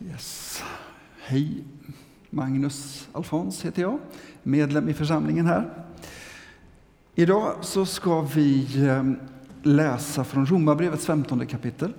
Yes. 0.00 0.62
Hej, 1.20 1.64
Magnus 2.30 3.08
Alfons 3.12 3.64
heter 3.64 3.82
jag, 3.82 3.98
medlem 4.42 4.88
i 4.88 4.94
församlingen 4.94 5.46
här. 5.46 5.84
Idag 7.14 7.54
så 7.60 7.86
ska 7.86 8.20
vi 8.20 8.66
ehm, 8.88 9.16
läsa 9.62 10.24
från 10.24 10.46
Romarbrevets 10.46 11.06
15 11.06 11.46
kapitel, 11.46 11.92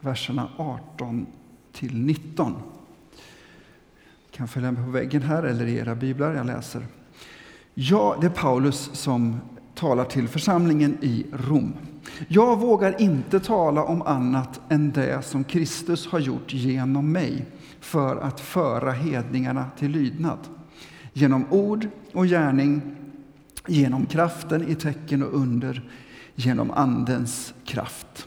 verserna 0.00 0.48
18 0.56 1.26
till 1.72 1.96
19. 1.96 2.52
Ni 2.52 4.36
kan 4.36 4.48
följa 4.48 4.72
med 4.72 4.84
på 4.84 4.90
väggen 4.90 5.22
här 5.22 5.42
eller 5.42 5.66
i 5.66 5.76
era 5.76 5.94
biblar, 5.94 6.34
jag 6.34 6.46
läser. 6.46 6.86
Ja, 7.74 8.16
det 8.20 8.26
är 8.26 8.30
Paulus 8.30 8.90
som 8.92 9.40
talar 9.74 10.04
till 10.04 10.28
församlingen 10.28 10.98
i 11.00 11.26
Rom. 11.32 11.72
Jag 12.28 12.60
vågar 12.60 13.00
inte 13.00 13.40
tala 13.40 13.84
om 13.84 14.02
annat 14.02 14.60
än 14.68 14.92
det 14.92 15.24
som 15.24 15.44
Kristus 15.44 16.06
har 16.06 16.18
gjort 16.18 16.52
genom 16.52 17.12
mig 17.12 17.46
för 17.80 18.16
att 18.16 18.40
föra 18.40 18.92
hedningarna 18.92 19.66
till 19.78 19.90
lydnad. 19.90 20.38
Genom 21.12 21.44
ord 21.50 21.88
och 22.12 22.26
gärning, 22.26 22.82
genom 23.66 24.06
kraften 24.06 24.68
i 24.68 24.74
tecken 24.74 25.22
och 25.22 25.34
under, 25.34 25.90
genom 26.34 26.70
Andens 26.70 27.54
kraft. 27.64 28.26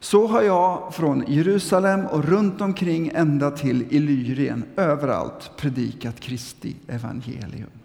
Så 0.00 0.26
har 0.26 0.42
jag 0.42 0.94
från 0.94 1.24
Jerusalem 1.28 2.06
och 2.06 2.24
runt 2.24 2.60
omkring 2.60 3.10
ända 3.14 3.50
till 3.50 3.86
Illyrien 3.90 4.64
överallt 4.76 5.50
predikat 5.56 6.20
Kristi 6.20 6.76
evangelium. 6.88 7.77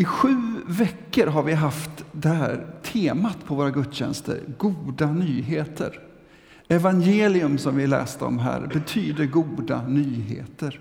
I 0.00 0.04
sju 0.04 0.36
veckor 0.66 1.26
har 1.26 1.42
vi 1.42 1.52
haft 1.52 1.90
det 2.12 2.28
här 2.28 2.66
temat 2.82 3.44
på 3.44 3.54
våra 3.54 3.70
gudstjänster, 3.70 4.40
goda 4.58 5.12
nyheter. 5.12 6.00
Evangelium 6.68 7.58
som 7.58 7.76
vi 7.76 7.86
läste 7.86 8.24
om 8.24 8.38
här 8.38 8.66
betyder 8.74 9.26
goda 9.26 9.82
nyheter. 9.88 10.80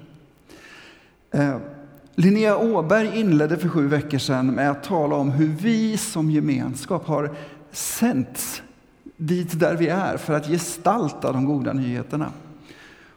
Eh, 1.31 1.57
Linnea 2.15 2.57
Åberg 2.57 3.19
inledde 3.19 3.57
för 3.57 3.69
sju 3.69 3.87
veckor 3.87 4.17
sedan 4.17 4.47
med 4.47 4.71
att 4.71 4.83
tala 4.83 5.15
om 5.15 5.31
hur 5.31 5.47
vi 5.47 5.97
som 5.97 6.31
gemenskap 6.31 7.05
har 7.07 7.31
sänts 7.71 8.61
dit 9.17 9.59
där 9.59 9.75
vi 9.75 9.87
är 9.87 10.17
för 10.17 10.33
att 10.33 10.47
gestalta 10.47 11.31
de 11.31 11.45
goda 11.45 11.73
nyheterna. 11.73 12.31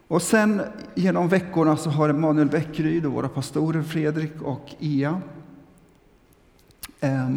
Och 0.08 0.22
sen 0.22 0.62
genom 0.94 1.28
veckorna 1.28 1.76
så 1.76 1.90
har 1.90 2.08
Emanuel 2.08 2.48
Bäckryd 2.48 3.06
och 3.06 3.12
våra 3.12 3.28
pastorer 3.28 3.82
Fredrik 3.82 4.42
och 4.42 4.74
Ea 4.80 5.20
eh, 7.02 7.30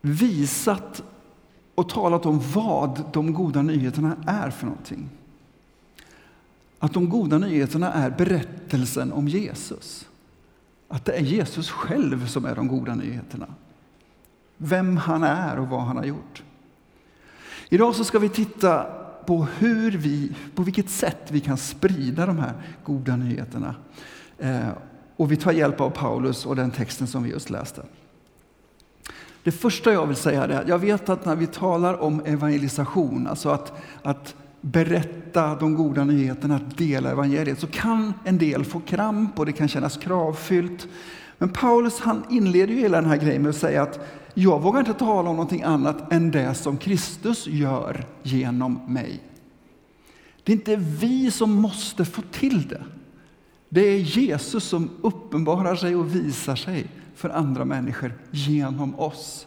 visat 0.00 1.02
och 1.74 1.88
talat 1.88 2.26
om 2.26 2.40
vad 2.54 3.04
de 3.12 3.32
goda 3.32 3.62
nyheterna 3.62 4.16
är 4.26 4.50
för 4.50 4.66
någonting. 4.66 5.08
Att 6.78 6.92
de 6.92 7.08
goda 7.08 7.38
nyheterna 7.38 7.92
är 7.92 8.10
berättelsen 8.10 9.12
om 9.12 9.28
Jesus. 9.28 10.08
Att 10.88 11.04
det 11.04 11.12
är 11.12 11.22
Jesus 11.22 11.70
själv 11.70 12.26
som 12.26 12.44
är 12.44 12.54
de 12.54 12.68
goda 12.68 12.94
nyheterna. 12.94 13.46
Vem 14.56 14.96
han 14.96 15.22
är 15.22 15.58
och 15.58 15.68
vad 15.68 15.82
han 15.82 15.96
har 15.96 16.04
gjort. 16.04 16.42
Idag 17.68 17.94
så 17.94 18.04
ska 18.04 18.18
vi 18.18 18.28
titta 18.28 18.86
på 19.26 19.46
hur 19.58 19.90
vi, 19.90 20.32
på 20.54 20.62
vilket 20.62 20.90
sätt 20.90 21.30
vi 21.30 21.40
kan 21.40 21.56
sprida 21.56 22.26
de 22.26 22.38
här 22.38 22.52
goda 22.84 23.16
nyheterna. 23.16 23.74
Eh, 24.38 24.68
och 25.16 25.32
vi 25.32 25.36
tar 25.36 25.52
hjälp 25.52 25.80
av 25.80 25.90
Paulus 25.90 26.46
och 26.46 26.56
den 26.56 26.70
texten 26.70 27.06
som 27.06 27.22
vi 27.22 27.30
just 27.30 27.50
läste. 27.50 27.82
Det 29.42 29.52
första 29.52 29.92
jag 29.92 30.06
vill 30.06 30.16
säga 30.16 30.44
är 30.44 30.48
att 30.48 30.68
jag 30.68 30.78
vet 30.78 31.08
att 31.08 31.24
när 31.24 31.36
vi 31.36 31.46
talar 31.46 32.00
om 32.00 32.20
evangelisation, 32.24 33.26
alltså 33.26 33.48
att, 33.48 33.72
att 34.02 34.34
berätta 34.60 35.54
de 35.54 35.74
goda 35.74 36.04
nyheterna, 36.04 36.56
att 36.56 36.78
dela 36.78 37.10
evangeliet, 37.10 37.60
så 37.60 37.66
kan 37.66 38.12
en 38.24 38.38
del 38.38 38.64
få 38.64 38.80
kramp 38.80 39.38
och 39.38 39.46
det 39.46 39.52
kan 39.52 39.68
kännas 39.68 39.96
kravfyllt. 39.96 40.88
Men 41.38 41.48
Paulus 41.48 42.00
han 42.00 42.24
inleder 42.30 42.74
ju 42.74 42.80
hela 42.80 43.00
den 43.00 43.10
här 43.10 43.16
grejen 43.16 43.42
med 43.42 43.48
att 43.48 43.56
säga 43.56 43.82
att 43.82 44.00
jag 44.34 44.62
vågar 44.62 44.80
inte 44.80 44.94
tala 44.94 45.30
om 45.30 45.36
någonting 45.36 45.62
annat 45.62 46.12
än 46.12 46.30
det 46.30 46.54
som 46.54 46.76
Kristus 46.76 47.46
gör 47.46 48.04
genom 48.22 48.80
mig. 48.88 49.20
Det 50.42 50.52
är 50.52 50.56
inte 50.56 50.76
vi 50.76 51.30
som 51.30 51.52
måste 51.54 52.04
få 52.04 52.22
till 52.22 52.68
det. 52.68 52.82
Det 53.74 53.80
är 53.80 53.98
Jesus 53.98 54.64
som 54.64 54.90
uppenbarar 55.02 55.76
sig 55.76 55.96
och 55.96 56.14
visar 56.14 56.56
sig 56.56 56.86
för 57.14 57.30
andra 57.30 57.64
människor 57.64 58.12
genom 58.30 58.98
oss. 59.00 59.46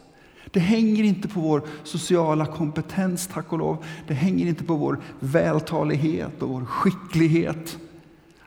Det 0.50 0.60
hänger 0.60 1.04
inte 1.04 1.28
på 1.28 1.40
vår 1.40 1.62
sociala 1.84 2.46
kompetens, 2.46 3.26
tack 3.26 3.52
och 3.52 3.58
lov. 3.58 3.84
Det 4.06 4.14
hänger 4.14 4.46
inte 4.46 4.64
på 4.64 4.74
vår 4.74 5.00
vältalighet 5.20 6.42
och 6.42 6.48
vår 6.48 6.64
skicklighet. 6.64 7.78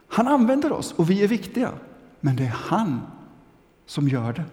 Han 0.07 0.27
använder 0.27 0.71
oss 0.71 0.93
och 0.97 1.09
vi 1.09 1.23
är 1.23 1.27
viktiga, 1.27 1.71
men 2.19 2.35
det 2.35 2.43
är 2.43 2.55
han 2.57 3.01
som 3.85 4.07
gör 4.07 4.33
det. 4.33 4.45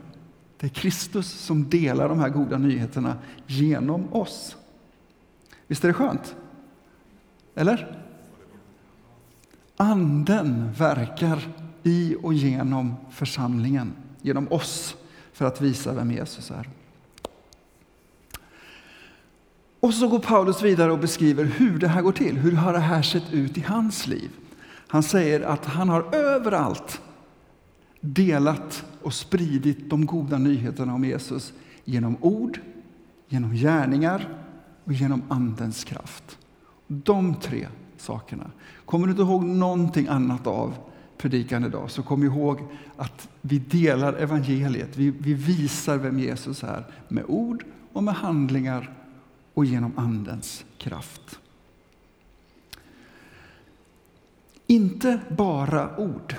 Det 0.59 0.67
är 0.67 0.71
Kristus 0.71 1.31
som 1.31 1.69
delar 1.69 2.09
de 2.09 2.19
här 2.19 2.29
goda 2.29 2.59
nyheterna 2.59 3.17
genom 3.47 4.13
oss. 4.13 4.57
Visst 5.67 5.85
är 5.85 5.89
det 5.89 5.95
skönt? 5.95 6.37
Eller? 7.55 7.98
Anden 9.81 10.73
verkar 10.73 11.49
i 11.83 12.17
och 12.23 12.35
genom 12.35 12.95
församlingen, 13.11 13.93
genom 14.23 14.53
oss, 14.53 14.97
för 15.33 15.45
att 15.45 15.61
visa 15.61 15.95
vem 15.95 16.11
Jesus 16.11 16.51
är. 16.51 16.69
Och 19.81 19.95
så 19.95 20.09
går 20.09 20.19
Paulus 20.19 20.63
vidare 20.63 20.93
och 20.93 20.99
beskriver 20.99 21.45
hur 21.45 21.79
det 21.79 21.89
här 21.89 22.03
går 22.03 22.13
till. 22.13 22.37
Hur 22.37 22.53
har 22.53 22.73
det 22.73 22.79
här 22.79 23.03
sett 23.03 23.33
ut 23.33 23.59
i 23.59 23.61
hans 23.61 24.07
liv? 24.07 24.31
Han 24.89 25.03
säger 25.03 25.41
att 25.41 25.65
han 25.65 25.89
har 25.89 26.15
överallt 26.15 27.01
delat 28.01 28.85
och 29.03 29.15
spridit 29.15 29.91
de 29.91 30.07
goda 30.07 30.39
nyheterna 30.39 30.95
om 30.95 31.05
Jesus 31.05 31.53
genom 31.85 32.17
ord, 32.21 32.61
genom 33.29 33.55
gärningar 33.55 34.29
och 34.85 34.93
genom 34.93 35.23
Andens 35.29 35.85
kraft. 35.85 36.39
De 36.87 37.35
tre 37.35 37.69
sakerna. 38.01 38.51
Kommer 38.85 39.07
du 39.07 39.11
inte 39.11 39.23
ihåg 39.23 39.45
någonting 39.45 40.07
annat 40.07 40.47
av 40.47 40.75
predikan 41.19 41.65
idag, 41.65 41.91
så 41.91 42.03
kom 42.03 42.25
ihåg 42.25 42.59
att 42.97 43.29
vi 43.41 43.59
delar 43.59 44.13
evangeliet. 44.13 44.97
Vi, 44.97 45.11
vi 45.11 45.35
visar 45.35 45.99
vem 45.99 46.19
Jesus 46.19 46.65
är 46.65 46.85
med 47.09 47.25
ord 47.29 47.65
och 47.93 48.05
med 48.05 48.15
handlingar 48.15 48.95
och 49.55 49.65
genom 49.65 49.93
Andens 49.97 50.65
kraft. 50.79 51.41
Inte 54.67 55.21
bara 55.29 55.97
ord, 55.97 56.37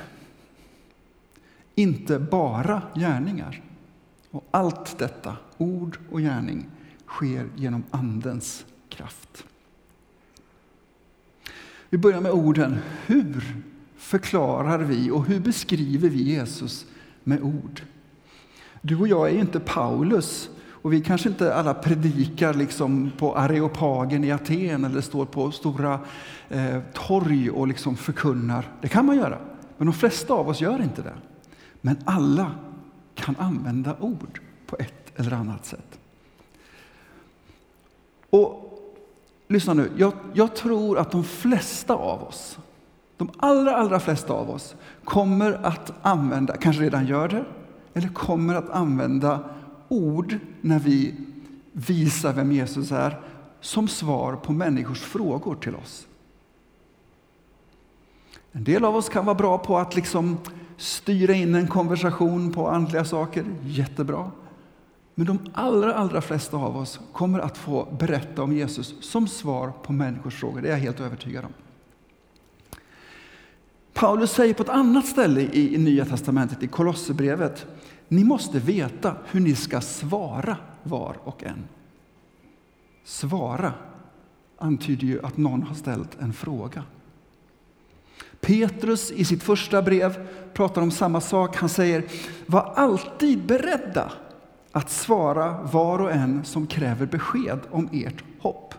inte 1.76 2.20
bara 2.20 2.82
gärningar. 2.96 3.62
Och 4.32 4.48
allt 4.52 4.98
detta, 4.98 5.38
ord 5.58 6.00
och 6.12 6.20
gärning, 6.20 6.66
sker 7.08 7.50
genom 7.56 7.84
Andens 7.92 8.66
kraft. 8.90 9.46
Vi 11.90 11.98
börjar 11.98 12.22
med 12.22 12.32
orden. 12.32 12.78
Hur 13.06 13.44
förklarar 13.98 14.80
vi 14.80 15.12
och 15.12 15.26
hur 15.26 15.40
beskriver 15.40 16.10
vi 16.10 16.24
Jesus 16.24 16.86
med 17.24 17.42
ord? 17.42 17.82
Du 18.82 19.00
och 19.00 19.08
jag 19.08 19.30
är 19.30 19.34
ju 19.34 19.40
inte 19.40 19.60
Paulus 19.60 20.50
och 20.82 20.94
vi 20.94 21.02
kanske 21.02 21.30
inte 21.30 21.54
alla 21.54 21.74
predikar 21.74 22.54
liksom 22.54 23.12
på 23.18 23.38
Areopagen 23.38 24.24
i 24.24 24.32
Aten 24.32 24.86
eller 24.86 25.02
står 25.02 25.26
på 25.26 25.52
stora 25.52 26.00
eh, 26.50 26.80
torg 26.94 27.50
och 27.50 27.68
liksom 27.68 27.98
förkunnar. 27.98 28.72
Det 28.82 28.88
kan 28.88 29.06
man 29.06 29.18
göra, 29.18 29.38
men 29.78 29.88
de 29.88 29.94
flesta 29.94 30.34
av 30.34 30.50
oss 30.50 30.62
gör 30.62 30.82
inte 30.82 31.02
det. 31.02 31.16
Men 31.82 31.98
alla 32.06 32.52
kan 33.16 33.36
använda 33.40 33.96
ord 34.00 34.40
på 34.66 34.76
ett 34.80 35.20
eller 35.20 35.34
annat 35.34 35.66
sätt. 35.66 36.00
Och 38.30 38.69
lyssna 39.50 39.74
nu, 39.74 39.92
jag, 39.98 40.14
jag, 40.34 40.56
tror 40.56 40.98
att 40.98 41.12
de 41.12 41.24
flesta 41.24 41.94
av 41.94 42.24
oss, 42.24 42.60
de 43.18 43.30
allra, 43.38 43.76
allra 43.76 44.00
flesta 44.00 44.34
av 44.34 44.50
oss 44.50 44.76
kommer 45.04 45.66
att 45.66 45.94
använda, 46.02 46.58
kanske 46.58 46.84
redan 46.84 47.08
gör 47.08 47.28
det, 47.28 47.46
eller 47.94 48.08
kommer 48.08 48.56
att 48.56 48.70
använda 48.70 49.40
ord 49.88 50.38
när 50.62 50.80
vi 50.80 51.16
visar 51.72 52.34
vem 52.34 52.52
Jesus 52.52 52.92
är 52.92 53.20
som 53.62 53.88
svar 53.88 54.36
på 54.36 54.52
människors 54.52 55.02
frågor 55.02 55.56
till 55.56 55.76
oss. 55.76 56.08
En 58.52 58.64
del 58.64 58.86
av 58.86 58.96
oss 58.96 59.10
kan 59.10 59.26
vara 59.26 59.36
bra 59.36 59.58
på 59.58 59.78
att 59.78 59.96
liksom 59.96 60.38
styra 60.78 61.34
in 61.34 61.56
en 61.56 61.68
konversation 61.68 62.54
på 62.54 62.70
andliga 62.70 63.06
saker, 63.06 63.46
jättebra. 63.64 64.32
Men 65.20 65.28
de 65.28 65.40
allra, 65.54 65.94
allra 65.94 66.22
flesta 66.22 66.58
av 66.58 66.78
oss 66.78 67.00
kommer 67.14 67.40
att 67.40 67.58
få 67.58 67.88
berätta 68.00 68.44
om 68.44 68.54
Jesus 68.54 68.96
som 69.02 69.28
svar 69.28 69.74
på 69.84 69.94
människors 69.94 70.40
frågor. 70.40 70.62
Det 70.62 70.68
är 70.68 70.72
jag 70.72 70.80
helt 70.80 71.00
övertygad 71.00 71.46
om. 71.46 71.54
Paulus 73.94 74.32
säger 74.32 74.54
på 74.54 74.64
ett 74.64 74.70
annat 74.70 75.06
ställe 75.06 75.42
i 75.42 75.78
Nya 75.78 76.06
testamentet, 76.06 76.64
i 76.64 76.68
Kolosserbrevet, 76.68 77.68
ni 78.08 78.24
måste 78.24 78.60
veta 78.60 79.16
hur 79.26 79.40
ni 79.40 79.56
ska 79.56 79.82
svara 79.82 80.58
var 80.84 81.16
och 81.24 81.44
en. 81.44 81.64
Svara. 83.04 83.74
antyder 84.58 85.08
ju 85.08 85.26
att 85.26 85.38
någon 85.38 85.64
har 85.64 85.76
ställt 85.76 86.18
en 86.20 86.34
fråga. 86.34 86.84
Petrus 88.42 89.12
i 89.12 89.26
sitt 89.26 89.44
första 89.44 89.82
brev 89.82 90.28
pratar 90.54 90.82
om 90.82 90.92
samma 90.92 91.22
sak. 91.22 91.56
Han 91.56 91.70
säger, 91.70 92.04
var 92.46 92.74
alltid 92.76 93.46
beredda 93.46 94.12
att 94.72 94.90
svara 94.90 95.62
var 95.64 96.00
och 96.00 96.12
en 96.12 96.46
som 96.46 96.68
kräver 96.68 97.06
besked 97.06 97.60
om 97.72 97.90
ert 97.92 98.24
hopp. 98.40 98.74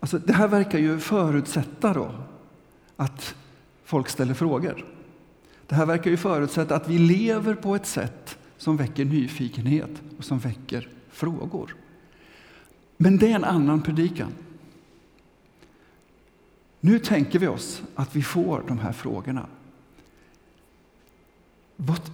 Alltså, 0.00 0.18
det 0.18 0.32
här 0.32 0.48
verkar 0.48 0.78
ju 0.78 1.00
förutsätta 1.00 1.92
då 1.92 2.14
att 2.96 3.34
folk 3.84 4.08
ställer 4.08 4.34
frågor. 4.34 4.84
Det 5.66 5.74
här 5.74 5.86
verkar 5.86 6.10
ju 6.10 6.16
förutsätta 6.16 6.76
att 6.76 6.88
vi 6.88 6.98
lever 6.98 7.54
på 7.54 7.74
ett 7.74 7.86
sätt 7.86 8.38
som 8.56 8.76
väcker 8.76 9.04
nyfikenhet 9.04 9.90
och 10.18 10.24
som 10.24 10.38
väcker 10.38 10.88
frågor. 11.10 11.76
Men 12.96 13.18
det 13.18 13.30
är 13.30 13.34
en 13.34 13.44
annan 13.44 13.82
predikan. 13.82 14.32
Nu 16.80 16.98
tänker 16.98 17.38
vi 17.38 17.46
oss 17.46 17.82
att 17.94 18.16
vi 18.16 18.22
får 18.22 18.64
de 18.68 18.78
här 18.78 18.92
frågorna. 18.92 19.46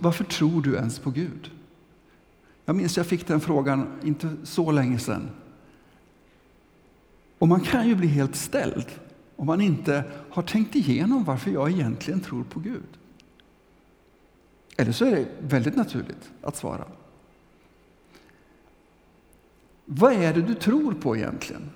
Varför 0.00 0.24
tror 0.24 0.62
du 0.62 0.74
ens 0.74 0.98
på 0.98 1.10
Gud? 1.10 1.50
Jag 2.64 2.76
minns 2.76 2.96
jag 2.96 3.06
fick 3.06 3.26
den 3.26 3.40
frågan 3.40 3.86
inte 4.02 4.36
så 4.44 4.70
länge 4.70 4.98
sedan. 4.98 5.30
Och 7.38 7.48
man 7.48 7.60
kan 7.60 7.88
ju 7.88 7.94
bli 7.94 8.06
helt 8.06 8.36
ställd 8.36 8.86
om 9.36 9.46
man 9.46 9.60
inte 9.60 10.04
har 10.30 10.42
tänkt 10.42 10.76
igenom 10.76 11.24
varför 11.24 11.50
jag 11.50 11.70
egentligen 11.70 12.20
tror 12.20 12.44
på 12.44 12.60
Gud. 12.60 12.98
Eller 14.76 14.92
så 14.92 15.04
är 15.04 15.16
det 15.16 15.28
väldigt 15.40 15.76
naturligt 15.76 16.32
att 16.42 16.56
svara. 16.56 16.84
Vad 19.84 20.12
är 20.12 20.34
det 20.34 20.42
du 20.42 20.54
tror 20.54 20.94
på 20.94 21.16
egentligen? 21.16 21.70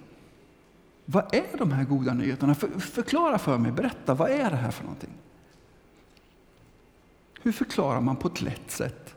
Vad 1.05 1.35
är 1.35 1.59
de 1.59 1.73
här 1.73 1.85
goda 1.85 2.15
nyheterna? 2.15 2.55
För, 2.55 2.69
förklara 2.69 3.39
för 3.39 3.59
mig, 3.59 3.73
berätta, 3.73 4.15
vad 4.15 4.31
är 4.31 4.51
det 4.51 4.57
här 4.57 4.71
för 4.71 4.85
någonting? 4.85 5.13
Hur 7.43 7.53
förklarar 7.53 8.01
man 8.01 8.17
på 8.17 8.29
ett 8.29 8.43
lätt 8.43 8.71
sätt 8.71 9.15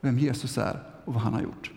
vem 0.00 0.18
Jesus 0.18 0.58
är 0.58 0.82
och 1.04 1.14
vad 1.14 1.22
han 1.22 1.34
har 1.34 1.42
gjort? 1.42 1.70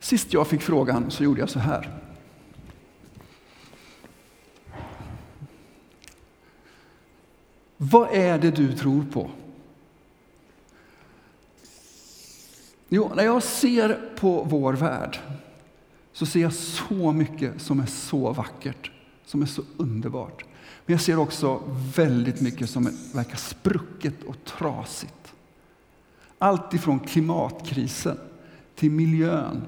Sist 0.00 0.32
jag 0.32 0.46
fick 0.46 0.62
frågan 0.62 1.10
så 1.10 1.24
gjorde 1.24 1.40
jag 1.40 1.50
så 1.50 1.58
här. 1.58 1.98
Vad 7.76 8.08
är 8.12 8.38
det 8.38 8.50
du 8.50 8.76
tror 8.76 9.04
på? 9.12 9.30
Jo, 12.88 13.12
när 13.14 13.24
jag 13.24 13.42
ser 13.42 14.10
på 14.16 14.44
vår 14.44 14.72
värld 14.72 15.18
så 16.12 16.26
ser 16.26 16.40
jag 16.40 16.52
så 16.52 17.12
mycket 17.12 17.62
som 17.62 17.80
är 17.80 17.86
så 17.86 18.32
vackert, 18.32 18.90
som 19.24 19.42
är 19.42 19.46
så 19.46 19.62
underbart. 19.76 20.44
Men 20.86 20.92
jag 20.94 21.00
ser 21.00 21.18
också 21.18 21.62
väldigt 21.96 22.40
mycket 22.40 22.70
som 22.70 22.90
verkar 23.14 23.36
sprucket 23.36 24.22
och 24.22 24.44
trasigt. 24.44 25.34
Allt 26.38 26.74
ifrån 26.74 27.00
klimatkrisen 27.00 28.18
till 28.74 28.90
miljön, 28.90 29.62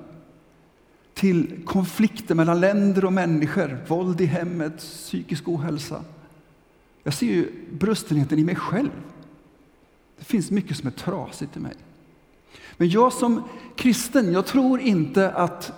till 1.14 1.62
konflikter 1.64 2.34
mellan 2.34 2.60
länder 2.60 3.04
och 3.04 3.12
människor, 3.12 3.78
våld 3.88 4.20
i 4.20 4.26
hemmet, 4.26 4.78
psykisk 4.78 5.48
ohälsa. 5.48 6.04
Jag 7.02 7.14
ser 7.14 7.26
ju 7.26 7.52
brustenheten 7.72 8.38
i 8.38 8.44
mig 8.44 8.56
själv. 8.56 8.90
Det 10.18 10.24
finns 10.24 10.50
mycket 10.50 10.76
som 10.76 10.86
är 10.86 10.90
trasigt 10.90 11.56
i 11.56 11.60
mig. 11.60 11.74
Men 12.76 12.88
jag 12.88 13.12
som 13.12 13.42
kristen, 13.76 14.32
jag 14.32 14.46
tror 14.46 14.80
inte 14.80 15.30
att 15.30 15.72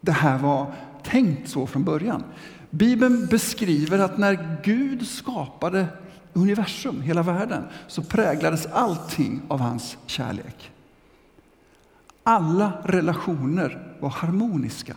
det 0.00 0.12
här 0.12 0.38
var 0.38 0.74
tänkt 1.02 1.48
så 1.48 1.66
från 1.66 1.84
början. 1.84 2.24
Bibeln 2.70 3.26
beskriver 3.26 3.98
att 3.98 4.18
när 4.18 4.60
Gud 4.62 5.06
skapade 5.06 5.86
universum, 6.32 7.02
hela 7.02 7.22
världen, 7.22 7.64
så 7.86 8.02
präglades 8.02 8.66
allting 8.66 9.42
av 9.48 9.60
hans 9.60 9.96
kärlek. 10.06 10.70
Alla 12.22 12.72
relationer 12.84 13.94
var 14.00 14.10
harmoniska. 14.10 14.94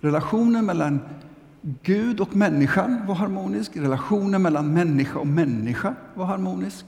Relationen 0.00 0.66
mellan 0.66 1.00
Gud 1.82 2.20
och 2.20 2.36
människan 2.36 3.06
var 3.06 3.14
harmonisk. 3.14 3.76
Relationen 3.76 4.42
mellan 4.42 4.74
människa 4.74 5.18
och 5.18 5.26
människa 5.26 5.94
var 6.14 6.24
harmonisk. 6.24 6.84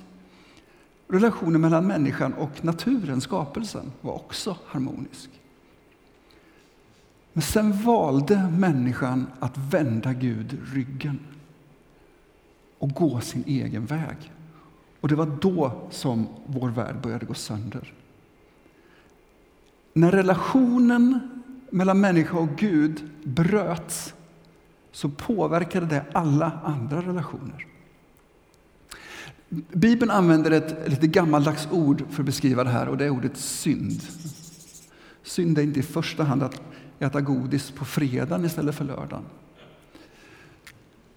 Relationen 1.08 1.60
mellan 1.60 1.86
människan 1.86 2.32
och 2.32 2.64
naturen, 2.64 3.20
skapelsen, 3.20 3.92
var 4.00 4.12
också 4.12 4.56
harmonisk. 4.66 5.30
Men 7.32 7.42
sen 7.42 7.72
valde 7.82 8.48
människan 8.58 9.26
att 9.40 9.58
vända 9.58 10.12
Gud 10.12 10.58
ryggen 10.72 11.18
och 12.78 12.90
gå 12.90 13.20
sin 13.20 13.44
egen 13.46 13.86
väg. 13.86 14.32
Och 15.00 15.08
det 15.08 15.14
var 15.14 15.38
då 15.40 15.88
som 15.90 16.26
vår 16.46 16.68
värld 16.68 16.96
började 17.02 17.26
gå 17.26 17.34
sönder. 17.34 17.92
När 19.92 20.10
relationen 20.10 21.20
mellan 21.70 22.00
människa 22.00 22.38
och 22.38 22.56
Gud 22.56 23.10
bröts 23.24 24.14
så 24.92 25.08
påverkade 25.08 25.86
det 25.86 26.04
alla 26.12 26.60
andra 26.64 27.02
relationer. 27.02 27.66
Bibeln 29.72 30.10
använder 30.10 30.50
ett 30.50 30.88
lite 30.88 31.06
gammaldags 31.06 31.68
ord 31.70 32.04
för 32.10 32.22
att 32.22 32.26
beskriva 32.26 32.64
det 32.64 32.70
här 32.70 32.88
och 32.88 32.96
det 32.96 33.04
är 33.04 33.10
ordet 33.10 33.36
synd. 33.36 34.00
Synd 35.22 35.58
är 35.58 35.62
inte 35.62 35.80
i 35.80 35.82
första 35.82 36.24
hand 36.24 36.42
att 36.42 36.62
äta 37.02 37.20
godis 37.20 37.70
på 37.70 37.84
fredagen 37.84 38.44
istället 38.44 38.74
för 38.74 38.84
lördagen. 38.84 39.24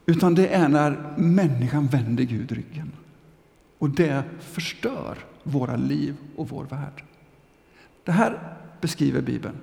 Utan 0.06 0.36
det 0.36 0.48
är 0.48 0.68
när 0.68 1.14
människan 1.18 1.88
vänder 1.88 2.24
Gud 2.24 2.52
ryggen. 2.52 2.92
Och 3.78 3.90
det 3.90 4.24
förstör 4.40 5.18
våra 5.44 5.76
liv 5.76 6.16
och 6.36 6.50
vår 6.50 6.64
värld. 6.64 7.04
Det 8.04 8.12
här 8.12 8.58
beskriver 8.82 9.22
Bibeln. 9.22 9.56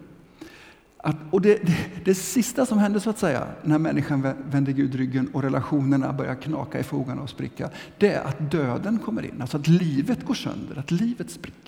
Att, 0.96 1.16
och 1.30 1.40
det, 1.40 1.66
det, 1.66 1.76
det, 2.04 2.14
sista 2.14 2.66
som 2.66 2.78
händer 2.78 3.00
så 3.00 3.10
att 3.10 3.18
säga 3.18 3.46
när 3.62 3.78
människan 3.78 4.34
vänder 4.50 4.72
Gud 4.72 4.94
ryggen 4.94 5.28
och 5.32 5.42
relationerna 5.42 6.12
börjar 6.12 6.34
knaka 6.34 6.80
i 6.80 6.82
fogarna 6.82 7.22
och 7.22 7.30
spricka, 7.30 7.70
det 7.98 8.12
är 8.12 8.24
att 8.24 8.50
döden 8.50 8.98
kommer 8.98 9.24
in, 9.24 9.40
alltså 9.40 9.56
att 9.56 9.68
livet 9.68 10.26
går 10.26 10.34
sönder, 10.34 10.78
att 10.78 10.90
livet 10.90 11.30
spricker. 11.30 11.61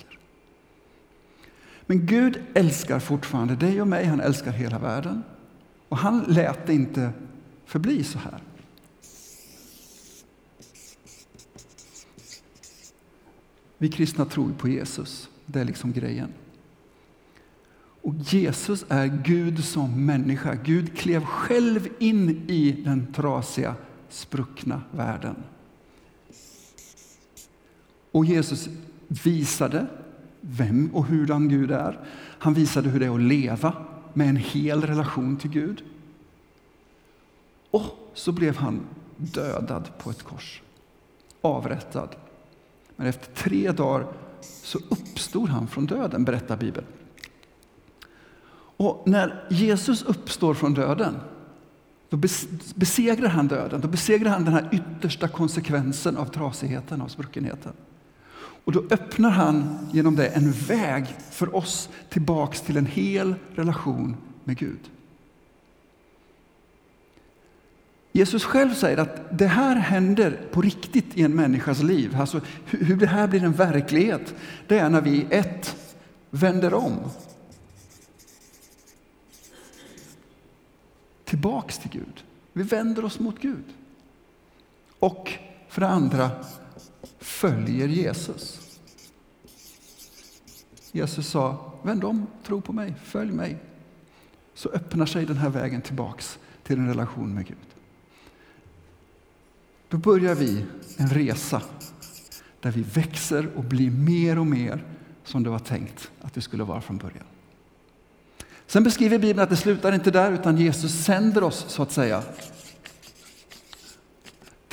Men 1.85 2.05
Gud 2.05 2.41
älskar 2.53 2.99
fortfarande 2.99 3.55
dig 3.55 3.81
och 3.81 3.87
mig, 3.87 4.05
han 4.05 4.19
älskar 4.19 4.51
hela 4.51 4.79
världen. 4.79 5.23
Och 5.89 5.97
han 5.97 6.23
lät 6.27 6.67
det 6.67 6.73
inte 6.73 7.11
förbli 7.65 8.03
så 8.03 8.19
här. 8.19 8.41
Vi 13.77 13.89
kristna 13.91 14.25
tror 14.25 14.53
på 14.53 14.69
Jesus, 14.69 15.29
det 15.45 15.59
är 15.59 15.65
liksom 15.65 15.93
grejen. 15.93 16.33
Och 18.01 18.15
Jesus 18.15 18.85
är 18.89 19.05
Gud 19.05 19.63
som 19.63 20.05
människa. 20.05 20.55
Gud 20.63 20.97
klev 20.97 21.25
själv 21.25 21.89
in 21.99 22.29
i 22.49 22.71
den 22.71 23.13
trasiga, 23.13 23.75
spruckna 24.09 24.81
världen. 24.91 25.35
Och 28.11 28.25
Jesus 28.25 28.69
visade 29.07 29.87
vem 30.49 30.89
och 30.93 31.05
hurdan 31.05 31.49
Gud 31.49 31.71
är. 31.71 31.99
Han 32.39 32.53
visade 32.53 32.89
hur 32.89 32.99
det 32.99 33.05
är 33.05 33.15
att 33.15 33.21
leva 33.21 33.73
med 34.13 34.29
en 34.29 34.35
hel 34.35 34.81
relation 34.81 35.37
till 35.37 35.49
Gud. 35.49 35.83
Och 37.71 38.11
så 38.13 38.31
blev 38.31 38.57
han 38.57 38.79
dödad 39.17 39.89
på 39.97 40.09
ett 40.09 40.23
kors, 40.23 40.61
avrättad. 41.41 42.15
Men 42.95 43.07
efter 43.07 43.33
tre 43.33 43.71
dagar 43.71 44.07
så 44.41 44.77
uppstod 44.89 45.49
han 45.49 45.67
från 45.67 45.85
döden, 45.85 46.23
berättar 46.23 46.57
Bibeln. 46.57 46.87
Och 48.77 49.03
när 49.05 49.45
Jesus 49.49 50.03
uppstår 50.03 50.53
från 50.53 50.73
döden, 50.73 51.15
då 52.09 52.17
besegrar 52.75 53.29
han 53.29 53.47
döden. 53.47 53.81
Då 53.81 53.87
besegrar 53.87 54.29
han 54.29 54.45
den 54.45 54.53
här 54.53 54.69
yttersta 54.71 55.27
konsekvensen 55.27 56.17
av 56.17 56.25
trasigheten, 56.25 57.01
av 57.01 57.07
spruckenheten. 57.07 57.73
Och 58.65 58.71
då 58.71 58.83
öppnar 58.89 59.29
han 59.29 59.87
genom 59.91 60.15
det 60.15 60.27
en 60.27 60.51
väg 60.51 61.05
för 61.31 61.55
oss 61.55 61.89
tillbaks 62.09 62.61
till 62.61 62.77
en 62.77 62.85
hel 62.85 63.35
relation 63.55 64.17
med 64.43 64.57
Gud. 64.57 64.79
Jesus 68.11 68.43
själv 68.43 68.73
säger 68.73 68.97
att 68.97 69.39
det 69.39 69.47
här 69.47 69.75
händer 69.75 70.41
på 70.51 70.61
riktigt 70.61 71.17
i 71.17 71.23
en 71.23 71.35
människas 71.35 71.83
liv. 71.83 72.15
Alltså 72.15 72.41
hur 72.65 72.97
det 72.97 73.07
här 73.07 73.27
blir 73.27 73.43
en 73.43 73.53
verklighet, 73.53 74.35
det 74.67 74.79
är 74.79 74.89
när 74.89 75.01
vi 75.01 75.27
ett, 75.29 75.75
vänder 76.29 76.73
om 76.73 76.99
tillbaks 81.25 81.77
till 81.77 81.91
Gud. 81.91 82.23
Vi 82.53 82.63
vänder 82.63 83.05
oss 83.05 83.19
mot 83.19 83.41
Gud. 83.41 83.63
Och 84.99 85.31
för 85.69 85.81
det 85.81 85.87
andra 85.87 86.31
följer 87.49 87.87
Jesus. 87.87 88.59
Jesus 90.91 91.27
sa, 91.27 91.73
vänd 91.83 92.03
om, 92.03 92.27
tro 92.43 92.61
på 92.61 92.73
mig, 92.73 92.95
följ 93.03 93.31
mig. 93.31 93.57
Så 94.53 94.69
öppnar 94.69 95.05
sig 95.05 95.25
den 95.25 95.37
här 95.37 95.49
vägen 95.49 95.81
tillbaks 95.81 96.39
till 96.63 96.79
en 96.79 96.87
relation 96.87 97.33
med 97.33 97.47
Gud. 97.47 97.57
Då 99.89 99.97
börjar 99.97 100.35
vi 100.35 100.65
en 100.97 101.09
resa 101.09 101.61
där 102.61 102.71
vi 102.71 102.81
växer 102.81 103.49
och 103.55 103.63
blir 103.63 103.91
mer 103.91 104.39
och 104.39 104.47
mer 104.47 104.83
som 105.23 105.43
det 105.43 105.49
var 105.49 105.59
tänkt 105.59 106.11
att 106.21 106.33
det 106.33 106.41
skulle 106.41 106.63
vara 106.63 106.81
från 106.81 106.97
början. 106.97 107.25
Sen 108.67 108.83
beskriver 108.83 109.19
Bibeln 109.19 109.39
att 109.39 109.49
det 109.49 109.57
slutar 109.57 109.91
inte 109.91 110.11
där, 110.11 110.31
utan 110.31 110.57
Jesus 110.57 111.05
sänder 111.05 111.43
oss 111.43 111.65
så 111.67 111.83
att 111.83 111.91
säga 111.91 112.23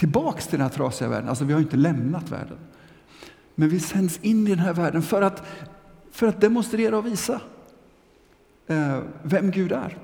tillbaks 0.02 0.46
till 0.46 0.58
den 0.58 0.68
här 0.68 0.74
trasiga 0.74 1.08
världen. 1.08 1.28
Alltså 1.28 1.44
vi 1.44 1.52
har 1.52 1.60
inte 1.60 1.76
lämnat 1.76 2.30
världen. 2.30 2.56
Men 3.54 3.68
vi 3.68 3.80
sänds 3.80 4.18
in 4.22 4.46
i 4.46 4.50
den 4.50 4.58
här 4.58 4.74
världen 4.74 5.02
för 5.02 5.22
att, 5.22 5.42
för 6.12 6.26
att 6.26 6.40
demonstrera 6.40 6.98
och 6.98 7.06
visa 7.06 7.40
eh, 8.66 8.98
vem 9.22 9.50
Gud 9.50 9.72
är. 9.72 9.98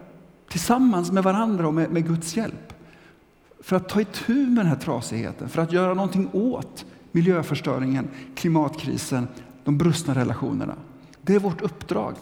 Tillsammans 0.49 1.12
med 1.12 1.23
varandra 1.23 1.67
och 1.67 1.75
med, 1.75 1.90
med 1.90 2.07
Guds 2.07 2.37
hjälp. 2.37 2.73
För 3.61 3.76
att 3.76 3.88
ta 3.88 4.00
itu 4.00 4.47
med 4.47 4.57
den 4.57 4.67
här 4.67 4.76
trasigheten, 4.76 5.49
för 5.49 5.62
att 5.62 5.73
göra 5.73 5.95
någonting 5.95 6.31
åt 6.33 6.85
miljöförstöringen, 7.12 8.09
klimatkrisen, 8.35 9.28
de 9.64 9.78
brustna 9.78 10.14
relationerna. 10.14 10.75
Det 11.23 11.35
är 11.35 11.38
vårt 11.38 11.61
uppdrag 11.61 12.14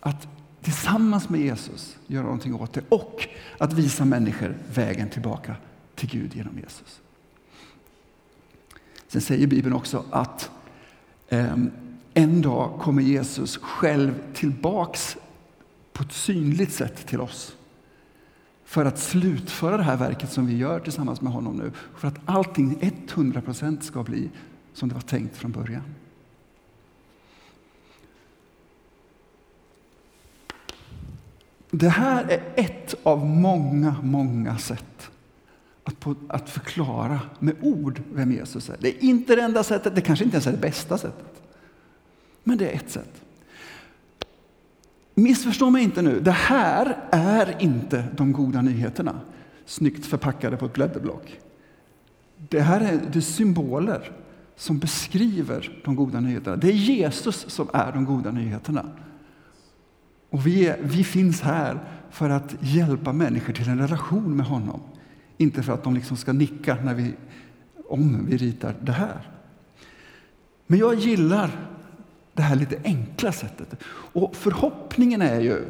att 0.00 0.28
tillsammans 0.62 1.28
med 1.28 1.40
Jesus 1.40 1.96
göra 2.06 2.24
någonting 2.24 2.54
åt 2.54 2.72
det 2.72 2.82
och 2.88 3.28
att 3.58 3.72
visa 3.72 4.04
människor 4.04 4.56
vägen 4.74 5.10
tillbaka 5.10 5.56
till 6.08 6.20
Gud 6.20 6.36
genom 6.36 6.58
Jesus. 6.58 7.00
Sen 9.08 9.20
säger 9.20 9.46
Bibeln 9.46 9.74
också 9.74 10.04
att 10.10 10.50
eh, 11.28 11.56
en 12.14 12.42
dag 12.42 12.80
kommer 12.80 13.02
Jesus 13.02 13.56
själv 13.56 14.14
tillbaks 14.34 15.16
på 15.92 16.02
ett 16.02 16.12
synligt 16.12 16.72
sätt 16.72 17.06
till 17.06 17.20
oss 17.20 17.56
för 18.64 18.84
att 18.84 18.98
slutföra 18.98 19.76
det 19.76 19.82
här 19.82 19.96
verket 19.96 20.32
som 20.32 20.46
vi 20.46 20.56
gör 20.56 20.80
tillsammans 20.80 21.20
med 21.20 21.32
honom 21.32 21.56
nu. 21.56 21.72
För 21.96 22.08
att 22.08 22.18
allting 22.24 22.78
100% 23.08 23.80
ska 23.80 24.02
bli 24.02 24.30
som 24.72 24.88
det 24.88 24.94
var 24.94 25.02
tänkt 25.02 25.36
från 25.36 25.52
början. 25.52 25.94
Det 31.70 31.88
här 31.88 32.24
är 32.24 32.42
ett 32.56 32.94
av 33.02 33.26
många, 33.26 33.96
många 34.02 34.58
sätt 34.58 35.10
att, 35.84 36.00
på, 36.00 36.14
att 36.28 36.50
förklara 36.50 37.20
med 37.38 37.54
ord 37.60 38.02
vem 38.12 38.32
Jesus 38.32 38.70
är. 38.70 38.76
Det 38.80 38.88
är 38.88 39.04
inte 39.04 39.36
det 39.36 39.42
enda 39.42 39.62
sättet, 39.62 39.94
det 39.94 40.00
kanske 40.00 40.24
inte 40.24 40.34
ens 40.34 40.46
är 40.46 40.52
det 40.52 40.58
bästa 40.58 40.98
sättet. 40.98 41.42
Men 42.44 42.58
det 42.58 42.70
är 42.70 42.76
ett 42.76 42.90
sätt. 42.90 43.22
Missförstå 45.14 45.70
mig 45.70 45.82
inte 45.82 46.02
nu, 46.02 46.20
det 46.20 46.30
här 46.30 46.98
är 47.10 47.56
inte 47.58 48.04
de 48.16 48.32
goda 48.32 48.62
nyheterna 48.62 49.20
snyggt 49.66 50.06
förpackade 50.06 50.56
på 50.56 50.66
ett 50.66 50.72
blädderblock. 50.72 51.40
Det 52.48 52.60
här 52.60 52.80
är 52.80 53.00
det 53.12 53.22
symboler 53.22 54.12
som 54.56 54.78
beskriver 54.78 55.80
de 55.84 55.96
goda 55.96 56.20
nyheterna. 56.20 56.56
Det 56.56 56.68
är 56.68 56.72
Jesus 56.72 57.44
som 57.48 57.68
är 57.72 57.92
de 57.92 58.04
goda 58.04 58.30
nyheterna. 58.30 58.86
Och 60.30 60.46
vi, 60.46 60.66
är, 60.66 60.78
vi 60.82 61.04
finns 61.04 61.40
här 61.40 61.78
för 62.10 62.30
att 62.30 62.54
hjälpa 62.60 63.12
människor 63.12 63.52
till 63.52 63.68
en 63.68 63.78
relation 63.78 64.36
med 64.36 64.46
honom. 64.46 64.80
Inte 65.36 65.62
för 65.62 65.72
att 65.72 65.84
de 65.84 65.94
liksom 65.94 66.16
ska 66.16 66.32
nicka 66.32 66.78
när 66.84 66.94
vi, 66.94 67.14
om 67.88 68.26
vi 68.26 68.36
ritar 68.36 68.74
det 68.80 68.92
här. 68.92 69.28
Men 70.66 70.78
jag 70.78 70.94
gillar 70.94 71.50
det 72.32 72.42
här 72.42 72.56
lite 72.56 72.80
enkla 72.84 73.32
sättet. 73.32 73.74
Och 73.88 74.36
förhoppningen 74.36 75.22
är 75.22 75.40
ju 75.40 75.64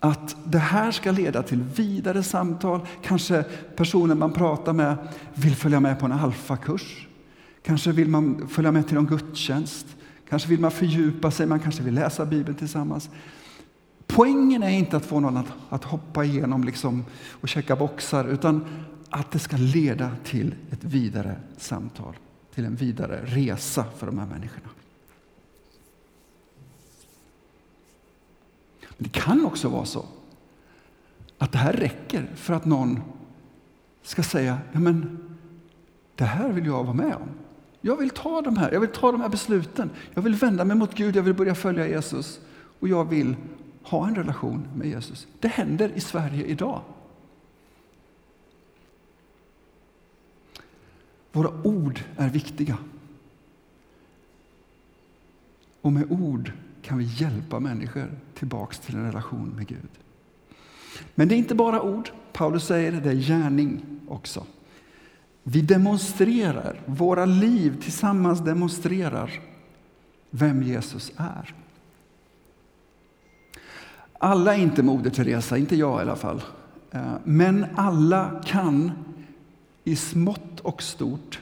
att 0.00 0.36
det 0.44 0.58
här 0.58 0.90
ska 0.90 1.10
leda 1.10 1.42
till 1.42 1.62
vidare 1.62 2.22
samtal. 2.22 2.80
Kanske 3.02 3.44
personen 3.76 4.18
man 4.18 4.32
pratar 4.32 4.72
med 4.72 4.96
vill 5.34 5.56
följa 5.56 5.80
med 5.80 5.98
på 5.98 6.06
en 6.06 6.12
alfakurs. 6.12 7.06
Kanske 7.62 7.92
vill 7.92 8.08
man 8.08 8.48
följa 8.48 8.72
med 8.72 8.88
till 8.88 8.96
en 8.96 9.06
gudstjänst. 9.06 9.86
Kanske 10.28 10.48
vill 10.48 10.60
man 10.60 10.70
fördjupa 10.70 11.30
sig, 11.30 11.46
man 11.46 11.60
kanske 11.60 11.82
vill 11.82 11.94
läsa 11.94 12.26
Bibeln 12.26 12.58
tillsammans. 12.58 13.10
Poängen 14.14 14.62
är 14.62 14.70
inte 14.70 14.96
att 14.96 15.04
få 15.04 15.20
någon 15.20 15.36
att, 15.36 15.52
att 15.68 15.84
hoppa 15.84 16.24
igenom 16.24 16.64
liksom 16.64 17.04
och 17.30 17.48
checka 17.48 17.76
boxar, 17.76 18.24
utan 18.24 18.64
att 19.10 19.30
det 19.30 19.38
ska 19.38 19.56
leda 19.56 20.10
till 20.24 20.54
ett 20.70 20.84
vidare 20.84 21.36
samtal, 21.56 22.16
till 22.54 22.64
en 22.64 22.76
vidare 22.76 23.20
resa 23.24 23.84
för 23.96 24.06
de 24.06 24.18
här 24.18 24.26
människorna. 24.26 24.68
Men 28.80 29.04
det 29.04 29.08
kan 29.08 29.46
också 29.46 29.68
vara 29.68 29.84
så 29.84 30.04
att 31.38 31.52
det 31.52 31.58
här 31.58 31.72
räcker 31.72 32.30
för 32.34 32.54
att 32.54 32.64
någon 32.64 33.00
ska 34.02 34.22
säga, 34.22 34.58
ja 34.72 34.80
men 34.80 35.18
det 36.14 36.24
här 36.24 36.48
vill 36.52 36.66
jag 36.66 36.84
vara 36.84 36.94
med 36.94 37.14
om. 37.14 37.28
Jag 37.80 37.96
vill 37.96 38.10
ta 38.10 38.42
de 38.42 38.56
här, 38.56 38.72
jag 38.72 38.80
vill 38.80 38.90
ta 38.90 39.12
de 39.12 39.20
här 39.20 39.28
besluten. 39.28 39.90
Jag 40.14 40.22
vill 40.22 40.34
vända 40.34 40.64
mig 40.64 40.76
mot 40.76 40.94
Gud, 40.94 41.16
jag 41.16 41.22
vill 41.22 41.34
börja 41.34 41.54
följa 41.54 41.88
Jesus 41.88 42.40
och 42.80 42.88
jag 42.88 43.04
vill 43.04 43.36
ha 43.82 44.08
en 44.08 44.14
relation 44.14 44.68
med 44.74 44.88
Jesus. 44.88 45.26
Det 45.40 45.48
händer 45.48 45.92
i 45.94 46.00
Sverige 46.00 46.44
idag. 46.44 46.82
Våra 51.32 51.62
ord 51.62 52.00
är 52.16 52.28
viktiga. 52.28 52.78
Och 55.80 55.92
med 55.92 56.12
ord 56.12 56.52
kan 56.82 56.98
vi 56.98 57.04
hjälpa 57.04 57.60
människor 57.60 58.10
tillbaks 58.34 58.78
till 58.78 58.94
en 58.94 59.04
relation 59.04 59.48
med 59.56 59.66
Gud. 59.66 59.90
Men 61.14 61.28
det 61.28 61.34
är 61.34 61.38
inte 61.38 61.54
bara 61.54 61.82
ord. 61.82 62.10
Paulus 62.32 62.66
säger 62.66 62.92
det, 62.92 63.00
det 63.00 63.10
är 63.10 63.14
gärning 63.14 63.84
också. 64.08 64.46
Vi 65.42 65.60
demonstrerar, 65.62 66.80
våra 66.86 67.24
liv 67.24 67.82
tillsammans 67.82 68.40
demonstrerar 68.40 69.40
vem 70.30 70.62
Jesus 70.62 71.12
är. 71.16 71.54
Alla 74.22 74.56
är 74.56 74.58
inte 74.58 74.82
Moder 74.82 75.10
Teresa, 75.10 75.58
inte 75.58 75.76
jag 75.76 75.98
i 75.98 76.02
alla 76.02 76.16
fall. 76.16 76.42
Eh, 76.90 77.12
men 77.24 77.66
alla 77.74 78.42
kan 78.44 78.92
i 79.84 79.96
smått 79.96 80.60
och 80.60 80.82
stort 80.82 81.40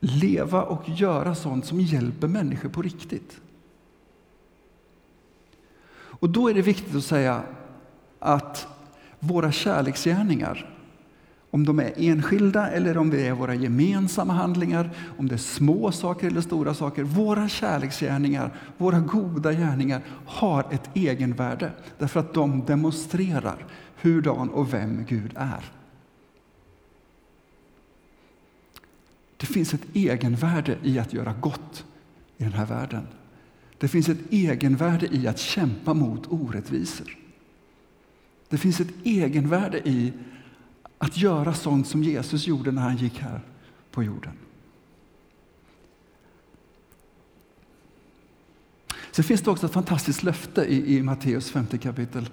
leva 0.00 0.62
och 0.62 0.88
göra 0.88 1.34
sånt 1.34 1.66
som 1.66 1.80
hjälper 1.80 2.28
människor 2.28 2.68
på 2.68 2.82
riktigt. 2.82 3.40
Och 5.94 6.30
då 6.30 6.48
är 6.48 6.54
det 6.54 6.62
viktigt 6.62 6.94
att 6.94 7.04
säga 7.04 7.42
att 8.18 8.66
våra 9.18 9.52
kärleksgärningar, 9.52 10.73
om 11.54 11.64
de 11.64 11.78
är 11.80 11.92
enskilda 11.96 12.70
eller 12.70 12.98
om 12.98 13.10
det 13.10 13.26
är 13.26 13.32
våra 13.32 13.54
gemensamma 13.54 14.32
handlingar, 14.32 14.90
om 15.18 15.28
det 15.28 15.34
är 15.34 15.38
små 15.38 15.92
saker 15.92 16.26
eller 16.26 16.40
stora 16.40 16.74
saker, 16.74 17.02
våra 17.02 17.48
kärleksgärningar, 17.48 18.50
våra 18.78 19.00
goda 19.00 19.52
gärningar 19.52 20.02
har 20.26 20.66
ett 20.70 20.90
egenvärde 20.94 21.72
därför 21.98 22.20
att 22.20 22.34
de 22.34 22.64
demonstrerar 22.64 23.66
hurdan 24.00 24.50
och 24.50 24.74
vem 24.74 25.04
Gud 25.08 25.32
är. 25.36 25.64
Det 29.36 29.46
finns 29.46 29.74
ett 29.74 29.86
egenvärde 29.92 30.78
i 30.82 30.98
att 30.98 31.12
göra 31.12 31.32
gott 31.32 31.84
i 32.36 32.44
den 32.44 32.52
här 32.52 32.66
världen. 32.66 33.06
Det 33.78 33.88
finns 33.88 34.08
ett 34.08 34.32
egenvärde 34.32 35.08
i 35.12 35.26
att 35.28 35.38
kämpa 35.38 35.94
mot 35.94 36.26
orättvisor. 36.32 37.16
Det 38.48 38.58
finns 38.58 38.80
ett 38.80 38.94
egenvärde 39.04 39.88
i 39.88 40.12
att 41.04 41.16
göra 41.16 41.54
sånt 41.54 41.86
som 41.86 42.02
Jesus 42.02 42.46
gjorde 42.46 42.72
när 42.72 42.82
han 42.82 42.96
gick 42.96 43.18
här 43.18 43.40
på 43.90 44.02
jorden. 44.02 44.32
Sen 49.10 49.24
finns 49.24 49.40
det 49.40 49.50
också 49.50 49.66
ett 49.66 49.72
fantastiskt 49.72 50.22
löfte 50.22 50.64
i, 50.64 50.96
i 50.96 51.02
Matteus 51.02 51.50
50 51.50 51.78
kapitel 51.78 52.28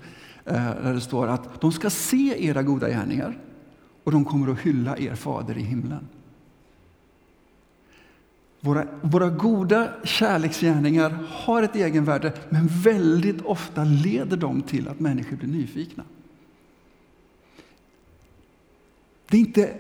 eh, 0.46 0.54
där 0.56 0.94
det 0.94 1.02
står 1.02 1.28
att 1.28 1.62
de 1.62 1.72
ska 1.72 1.90
se 1.90 2.48
era 2.48 2.64
goda 2.64 2.90
gärningar 2.90 3.40
och 4.04 4.12
de 4.12 4.26
kommer 4.26 4.52
att 4.52 4.60
hylla 4.60 4.98
er 4.98 5.16
fader 5.16 5.58
i 5.58 5.62
himlen. 5.64 6.08
Våra, 8.60 8.88
våra 9.02 9.30
goda 9.30 9.90
kärleksgärningar 10.04 11.18
har 11.30 11.64
ett 11.64 11.76
egenvärde, 11.76 12.34
men 12.50 12.68
väldigt 12.68 13.42
ofta 13.42 13.84
leder 13.84 14.38
de 14.38 14.62
till 14.62 14.88
att 14.88 15.00
människor 15.00 15.38
blir 15.38 15.50
nyfikna. 15.50 16.04
Det 19.32 19.38
är 19.38 19.42
inte, 19.42 19.74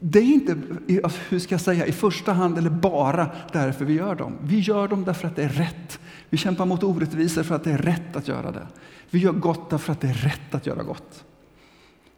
det 0.00 0.18
är 0.18 0.22
inte 0.22 0.56
alltså, 1.04 1.20
hur 1.28 1.38
ska 1.38 1.54
jag 1.54 1.60
säga, 1.60 1.86
i 1.86 1.92
första 1.92 2.32
hand 2.32 2.58
eller 2.58 2.70
bara 2.70 3.30
därför 3.52 3.84
vi 3.84 3.94
gör 3.94 4.14
dem. 4.14 4.32
Vi 4.42 4.58
gör 4.58 4.88
dem 4.88 5.04
därför 5.04 5.28
att 5.28 5.36
det 5.36 5.44
är 5.44 5.48
rätt. 5.48 5.98
Vi 6.30 6.36
kämpar 6.36 6.66
mot 6.66 6.82
orättvisor 6.82 7.42
för 7.42 7.54
att 7.54 7.64
det 7.64 7.72
är 7.72 7.78
rätt 7.78 8.16
att 8.16 8.28
göra 8.28 8.50
det. 8.50 8.66
Vi 9.10 9.18
gör 9.18 9.32
gott 9.32 9.70
därför 9.70 9.92
att 9.92 10.00
det 10.00 10.08
är 10.08 10.14
rätt 10.14 10.54
att 10.54 10.66
göra 10.66 10.82
gott. 10.82 11.24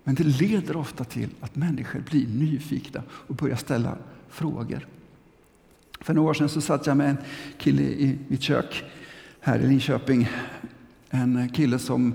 Men 0.05 0.15
det 0.15 0.25
leder 0.25 0.77
ofta 0.77 1.05
till 1.05 1.29
att 1.41 1.57
människor 1.57 2.03
blir 2.11 2.29
nyfikna 2.29 3.03
och 3.11 3.35
börjar 3.35 3.57
ställa 3.57 3.97
frågor. 4.29 4.87
För 6.01 6.15
några 6.15 6.31
år 6.31 6.35
sedan 6.35 6.49
så 6.49 6.61
satt 6.61 6.87
jag 6.87 6.97
med 6.97 7.11
en 7.11 7.17
kille 7.59 7.83
i 7.83 8.19
mitt 8.29 8.43
kök 8.43 8.85
här 9.41 9.59
i 9.59 9.67
Linköping. 9.67 10.29
En 11.11 11.49
kille 11.49 11.79
som 11.79 12.15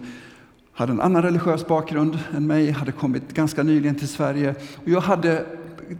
hade 0.82 0.94
en 0.94 1.02
annan 1.02 1.22
religiös 1.22 1.68
bakgrund 1.68 2.20
än 2.36 2.48
mig, 2.48 2.72
hade 2.72 2.92
kommit 2.92 3.34
ganska 3.34 3.64
nyligen 3.64 3.96
till 3.96 4.08
Sverige. 4.08 4.56
Och 4.76 4.90
jag 4.90 5.02
hade, 5.02 5.46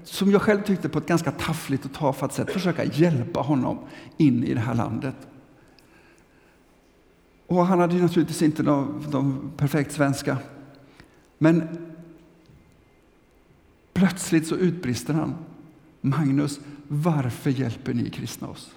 som 0.04 0.32
jag 0.32 0.42
själv 0.42 0.62
tyckte, 0.62 0.90
på 0.90 1.00
ett 1.00 1.08
ganska 1.08 1.32
taffligt 1.32 1.86
och 1.86 1.94
tafatt 1.94 2.34
sätt 2.34 2.52
försöka 2.52 2.84
hjälpa 2.84 3.40
honom 3.40 3.80
in 4.18 4.44
i 4.44 4.54
det 4.54 4.60
här 4.60 4.76
landet. 4.76 5.16
Och 7.48 7.66
han 7.66 7.80
hade 7.80 7.96
naturligtvis 7.96 8.42
inte 8.42 8.64
någon, 8.64 9.06
de 9.12 9.52
perfekt 9.58 9.92
svenska. 9.92 10.38
Men 11.38 11.68
plötsligt 13.94 14.48
så 14.48 14.56
utbrister 14.56 15.14
han. 15.14 15.36
Magnus, 16.02 16.60
varför 16.88 17.50
hjälper 17.50 17.94
ni 17.94 18.10
kristna 18.10 18.48
oss? 18.48 18.72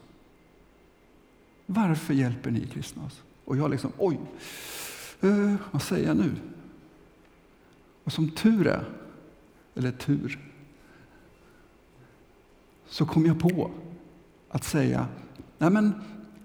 Varför 1.66 2.14
hjälper 2.14 2.50
ni 2.50 2.66
kristna 2.66 3.04
oss? 3.04 3.22
Och 3.44 3.56
jag 3.56 3.70
liksom, 3.70 3.92
oj, 3.98 4.20
eh, 5.20 5.54
vad 5.70 5.82
säger 5.82 6.06
jag 6.06 6.16
nu? 6.16 6.30
Och 8.04 8.12
som 8.12 8.30
tur 8.30 8.66
är, 8.66 8.84
eller 9.74 9.90
tur, 9.92 10.38
så 12.86 13.06
kom 13.06 13.26
jag 13.26 13.38
på 13.38 13.70
att 14.48 14.64
säga, 14.64 15.06
nej 15.58 15.70
men 15.70 15.92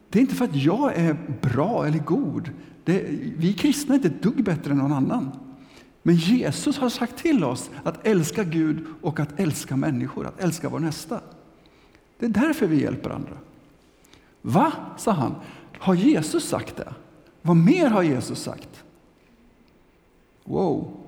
det 0.09 0.19
är 0.19 0.21
inte 0.21 0.35
för 0.35 0.45
att 0.45 0.55
jag 0.55 0.95
är 0.95 1.17
bra 1.41 1.87
eller 1.87 1.99
god. 1.99 2.51
Det, 2.83 3.05
vi 3.37 3.53
kristna 3.53 3.93
är 3.93 3.97
inte 3.97 4.07
ett 4.07 4.23
dugg 4.23 4.43
bättre 4.43 4.71
än 4.71 4.77
någon 4.77 4.93
annan. 4.93 5.31
Men 6.03 6.15
Jesus 6.15 6.77
har 6.77 6.89
sagt 6.89 7.17
till 7.17 7.43
oss 7.43 7.69
att 7.83 8.07
älska 8.07 8.43
Gud 8.43 8.85
och 9.01 9.19
att 9.19 9.39
älska 9.39 9.75
människor, 9.75 10.25
att 10.25 10.39
älska 10.39 10.69
vår 10.69 10.79
nästa. 10.79 11.21
Det 12.19 12.25
är 12.25 12.29
därför 12.29 12.67
vi 12.67 12.81
hjälper 12.81 13.09
andra. 13.09 13.37
Va, 14.41 14.71
sa 14.97 15.11
han. 15.11 15.35
Har 15.79 15.95
Jesus 15.95 16.49
sagt 16.49 16.77
det? 16.77 16.93
Vad 17.41 17.55
mer 17.55 17.89
har 17.89 18.03
Jesus 18.03 18.43
sagt? 18.43 18.83
Wow. 20.43 20.99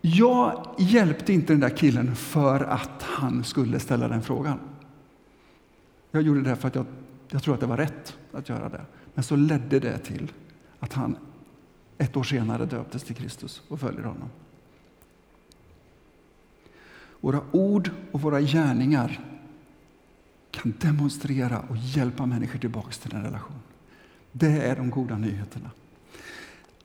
Jag 0.00 0.74
hjälpte 0.78 1.32
inte 1.32 1.52
den 1.52 1.60
där 1.60 1.76
killen 1.76 2.16
för 2.16 2.60
att 2.60 3.02
han 3.02 3.44
skulle 3.44 3.80
ställa 3.80 4.08
den 4.08 4.22
frågan. 4.22 4.58
Jag 6.10 6.22
gjorde 6.22 6.42
det 6.42 6.56
för 6.56 6.68
att 6.68 6.74
jag, 6.74 6.86
jag 7.28 7.42
tror 7.42 7.54
att 7.54 7.60
det 7.60 7.66
var 7.66 7.76
rätt 7.76 8.16
att 8.32 8.48
göra 8.48 8.68
det. 8.68 8.84
Men 9.14 9.24
så 9.24 9.36
ledde 9.36 9.80
det 9.80 9.98
till 9.98 10.32
att 10.78 10.92
han 10.92 11.16
ett 11.98 12.16
år 12.16 12.22
senare 12.22 12.66
döptes 12.66 13.04
till 13.04 13.16
Kristus 13.16 13.62
och 13.68 13.80
följer 13.80 14.02
honom. 14.02 14.28
Våra 17.20 17.40
ord 17.52 17.90
och 18.12 18.20
våra 18.20 18.40
gärningar 18.40 19.20
kan 20.62 20.74
demonstrera 20.78 21.60
och 21.60 21.76
hjälpa 21.76 22.26
människor 22.26 22.58
tillbaka 22.58 22.90
till 22.90 23.14
en 23.14 23.22
relation. 23.22 23.58
Det 24.32 24.62
är 24.62 24.76
de 24.76 24.90
goda 24.90 25.18
nyheterna. 25.18 25.70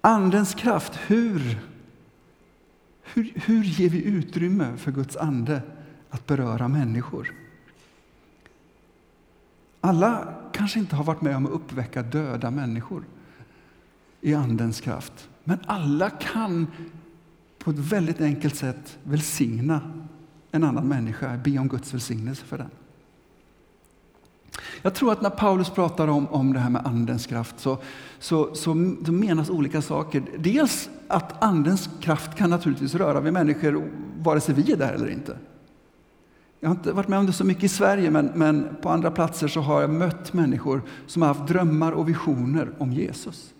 Andens 0.01 0.53
kraft, 0.53 0.99
hur, 1.07 1.59
hur, 3.03 3.33
hur 3.35 3.63
ger 3.63 3.89
vi 3.89 4.03
utrymme 4.03 4.77
för 4.77 4.91
Guds 4.91 5.17
ande 5.17 5.61
att 6.09 6.27
beröra 6.27 6.67
människor? 6.67 7.33
Alla 9.81 10.33
kanske 10.51 10.79
inte 10.79 10.95
har 10.95 11.03
varit 11.03 11.21
med 11.21 11.35
om 11.35 11.45
att 11.45 11.51
uppväcka 11.51 12.03
döda 12.03 12.51
människor 12.51 13.03
i 14.21 14.33
Andens 14.33 14.81
kraft. 14.81 15.29
Men 15.43 15.59
alla 15.65 16.09
kan 16.09 16.67
på 17.59 17.71
ett 17.71 17.79
väldigt 17.79 18.21
enkelt 18.21 18.55
sätt 18.55 18.97
välsigna 19.03 20.03
en 20.51 20.63
annan 20.63 20.87
människa, 20.87 21.37
be 21.37 21.57
om 21.59 21.67
Guds 21.67 21.93
välsignelse 21.93 22.45
för 22.45 22.57
den. 22.57 22.69
Jag 24.81 24.93
tror 24.93 25.11
att 25.11 25.21
när 25.21 25.29
Paulus 25.29 25.69
pratar 25.69 26.07
om, 26.07 26.27
om 26.27 26.53
det 26.53 26.59
här 26.59 26.69
med 26.69 26.87
Andens 26.87 27.25
kraft 27.25 27.59
så, 27.59 27.77
så, 28.19 28.55
så, 28.55 28.95
så 29.05 29.11
menas 29.11 29.49
olika 29.49 29.81
saker. 29.81 30.23
Dels 30.37 30.89
att 31.07 31.43
Andens 31.43 31.89
kraft 32.01 32.35
kan 32.35 32.49
naturligtvis 32.49 32.95
röra 32.95 33.19
vid 33.19 33.33
människor 33.33 33.89
vare 34.19 34.41
sig 34.41 34.55
vi 34.55 34.71
är 34.71 34.77
där 34.77 34.93
eller 34.93 35.09
inte. 35.09 35.37
Jag 36.59 36.69
har 36.69 36.75
inte 36.75 36.91
varit 36.91 37.07
med 37.07 37.19
om 37.19 37.25
det 37.25 37.33
så 37.33 37.43
mycket 37.43 37.63
i 37.63 37.69
Sverige, 37.69 38.11
men, 38.11 38.31
men 38.35 38.67
på 38.81 38.89
andra 38.89 39.11
platser 39.11 39.47
så 39.47 39.61
har 39.61 39.81
jag 39.81 39.89
mött 39.89 40.33
människor 40.33 40.81
som 41.07 41.21
har 41.21 41.29
haft 41.29 41.47
drömmar 41.47 41.91
och 41.91 42.09
visioner 42.09 42.71
om 42.77 42.93
Jesus. 42.93 43.53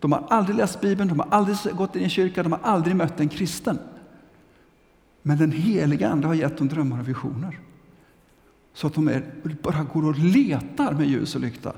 De 0.00 0.12
har 0.12 0.26
aldrig 0.28 0.56
läst 0.56 0.80
Bibeln, 0.80 1.08
de 1.08 1.20
har 1.20 1.28
aldrig 1.30 1.56
gått 1.76 1.96
in 1.96 2.00
i 2.00 2.04
en 2.04 2.10
kyrka, 2.10 2.42
de 2.42 2.52
har 2.52 2.60
aldrig 2.62 2.96
mött 2.96 3.20
en 3.20 3.28
kristen. 3.28 3.78
Men 5.22 5.38
den 5.38 5.52
heliga 5.52 6.08
Ande 6.08 6.26
har 6.26 6.34
gett 6.34 6.58
dem 6.58 6.68
drömmar 6.68 7.00
och 7.00 7.08
visioner. 7.08 7.60
Så 8.76 8.86
att 8.86 8.94
de 8.94 9.08
är, 9.08 9.22
bara 9.62 9.82
går 9.92 10.06
och 10.06 10.18
letar 10.18 10.92
med 10.92 11.06
ljus 11.06 11.34
och 11.34 11.40
lykta. 11.40 11.72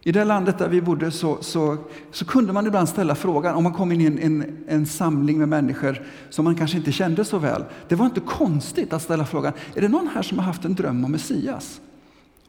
I 0.00 0.12
det 0.12 0.24
landet 0.24 0.58
där 0.58 0.68
vi 0.68 0.80
bodde 0.80 1.10
så, 1.10 1.42
så, 1.42 1.76
så 2.10 2.24
kunde 2.24 2.52
man 2.52 2.66
ibland 2.66 2.88
ställa 2.88 3.14
frågan, 3.14 3.54
om 3.54 3.62
man 3.62 3.72
kom 3.72 3.92
in 3.92 4.00
i 4.00 4.04
en, 4.04 4.18
en, 4.18 4.64
en, 4.68 4.86
samling 4.86 5.38
med 5.38 5.48
människor 5.48 6.02
som 6.30 6.44
man 6.44 6.54
kanske 6.54 6.76
inte 6.76 6.92
kände 6.92 7.24
så 7.24 7.38
väl. 7.38 7.64
Det 7.88 7.94
var 7.94 8.06
inte 8.06 8.20
konstigt 8.20 8.92
att 8.92 9.02
ställa 9.02 9.26
frågan, 9.26 9.52
är 9.74 9.80
det 9.80 9.88
någon 9.88 10.08
här 10.14 10.22
som 10.22 10.38
har 10.38 10.44
haft 10.44 10.64
en 10.64 10.74
dröm 10.74 11.04
om 11.04 11.12
Messias? 11.12 11.80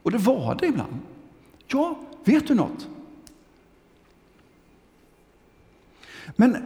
Och 0.02 0.10
det 0.10 0.18
var 0.18 0.54
det 0.54 0.66
ibland. 0.66 0.98
Ja, 1.66 1.98
vet 2.24 2.48
du 2.48 2.54
något? 2.54 2.88
Men 6.36 6.56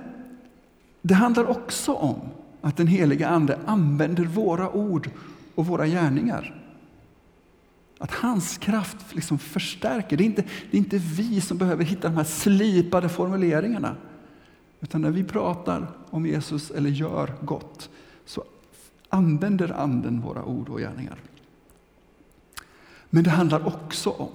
det 1.02 1.14
handlar 1.14 1.50
också 1.50 1.92
om 1.92 2.20
att 2.60 2.76
den 2.76 2.86
heliga 2.86 3.28
Ande 3.28 3.58
använder 3.66 4.24
våra 4.24 4.70
ord 4.70 5.10
och 5.60 5.66
våra 5.66 5.86
gärningar. 5.86 6.64
Att 7.98 8.10
hans 8.10 8.58
kraft 8.58 9.14
liksom 9.14 9.38
förstärker. 9.38 10.16
Det 10.16 10.24
är, 10.24 10.26
inte, 10.26 10.42
det 10.42 10.76
är 10.76 10.78
inte 10.78 10.98
vi 10.98 11.40
som 11.40 11.58
behöver 11.58 11.84
hitta 11.84 12.08
de 12.08 12.16
här 12.16 12.24
slipade 12.24 13.08
formuleringarna. 13.08 13.96
Utan 14.80 15.02
när 15.02 15.10
vi 15.10 15.24
pratar 15.24 15.86
om 16.10 16.26
Jesus 16.26 16.70
eller 16.70 16.90
gör 16.90 17.34
gott 17.42 17.90
så 18.24 18.44
använder 19.08 19.72
Anden 19.72 20.20
våra 20.20 20.44
ord 20.44 20.68
och 20.68 20.78
gärningar. 20.78 21.18
Men 23.10 23.24
det 23.24 23.30
handlar 23.30 23.66
också 23.66 24.10
om 24.10 24.30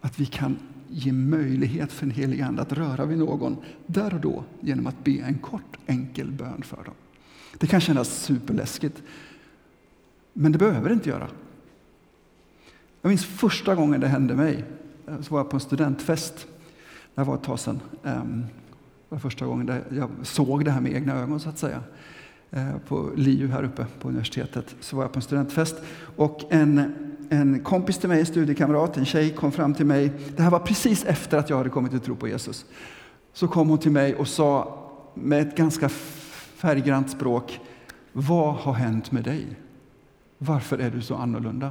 att 0.00 0.20
vi 0.20 0.26
kan 0.26 0.58
ge 0.88 1.12
möjlighet 1.12 1.92
för 1.92 2.04
en 2.04 2.10
helig 2.10 2.40
Ande 2.40 2.62
att 2.62 2.72
röra 2.72 3.04
vid 3.04 3.18
någon 3.18 3.56
där 3.86 4.14
och 4.14 4.20
då 4.20 4.44
genom 4.60 4.86
att 4.86 5.04
be 5.04 5.18
en 5.18 5.38
kort 5.38 5.76
enkel 5.86 6.30
bön 6.30 6.62
för 6.62 6.84
dem. 6.84 6.94
Det 7.58 7.66
kan 7.66 7.80
kännas 7.80 8.22
superläskigt, 8.22 9.02
men 10.38 10.52
det 10.52 10.58
behöver 10.58 10.88
det 10.88 10.94
inte 10.94 11.08
göra. 11.08 11.28
Jag 13.02 13.08
minns 13.08 13.24
första 13.24 13.74
gången 13.74 14.00
det 14.00 14.08
hände 14.08 14.34
mig. 14.34 14.64
Eh, 15.08 15.20
så 15.20 15.34
var 15.34 15.40
jag 15.40 15.50
på 15.50 15.56
en 15.56 15.60
studentfest. 15.60 16.46
Det 17.14 17.22
var 17.22 17.34
ett 17.34 17.42
tag 17.42 17.58
sedan. 17.58 17.80
Ehm, 18.04 18.42
det 19.08 19.14
var 19.14 19.18
första 19.18 19.46
gången 19.46 19.82
jag 19.90 20.10
såg 20.22 20.64
det 20.64 20.70
här 20.70 20.80
med 20.80 20.92
egna 20.92 21.14
ögon, 21.14 21.40
så 21.40 21.48
att 21.48 21.58
säga. 21.58 21.82
Eh, 22.50 22.76
på 22.88 23.10
LiU 23.16 23.48
här 23.48 23.64
uppe 23.64 23.86
på 24.00 24.08
universitetet 24.08 24.76
så 24.80 24.96
var 24.96 25.04
jag 25.04 25.12
på 25.12 25.18
en 25.18 25.22
studentfest. 25.22 25.76
Och 26.16 26.44
en, 26.50 26.94
en 27.30 27.60
kompis 27.60 27.98
till 27.98 28.08
mig, 28.08 28.20
en 28.20 28.26
studiekamrat, 28.26 28.96
en 28.96 29.04
tjej, 29.04 29.30
kom 29.30 29.52
fram 29.52 29.74
till 29.74 29.86
mig. 29.86 30.12
Det 30.36 30.42
här 30.42 30.50
var 30.50 30.58
precis 30.58 31.04
efter 31.04 31.38
att 31.38 31.50
jag 31.50 31.56
hade 31.56 31.70
kommit 31.70 31.90
till 31.90 32.00
tro 32.00 32.16
på 32.16 32.28
Jesus. 32.28 32.64
Så 33.32 33.48
kom 33.48 33.68
hon 33.68 33.78
till 33.78 33.92
mig 33.92 34.14
och 34.14 34.28
sa 34.28 34.78
med 35.14 35.48
ett 35.48 35.56
ganska 35.56 35.88
färggrant 35.88 37.10
språk. 37.10 37.60
Vad 38.12 38.54
har 38.54 38.72
hänt 38.72 39.12
med 39.12 39.24
dig? 39.24 39.46
Varför 40.38 40.78
är 40.78 40.90
du 40.90 41.02
så 41.02 41.14
annorlunda? 41.14 41.70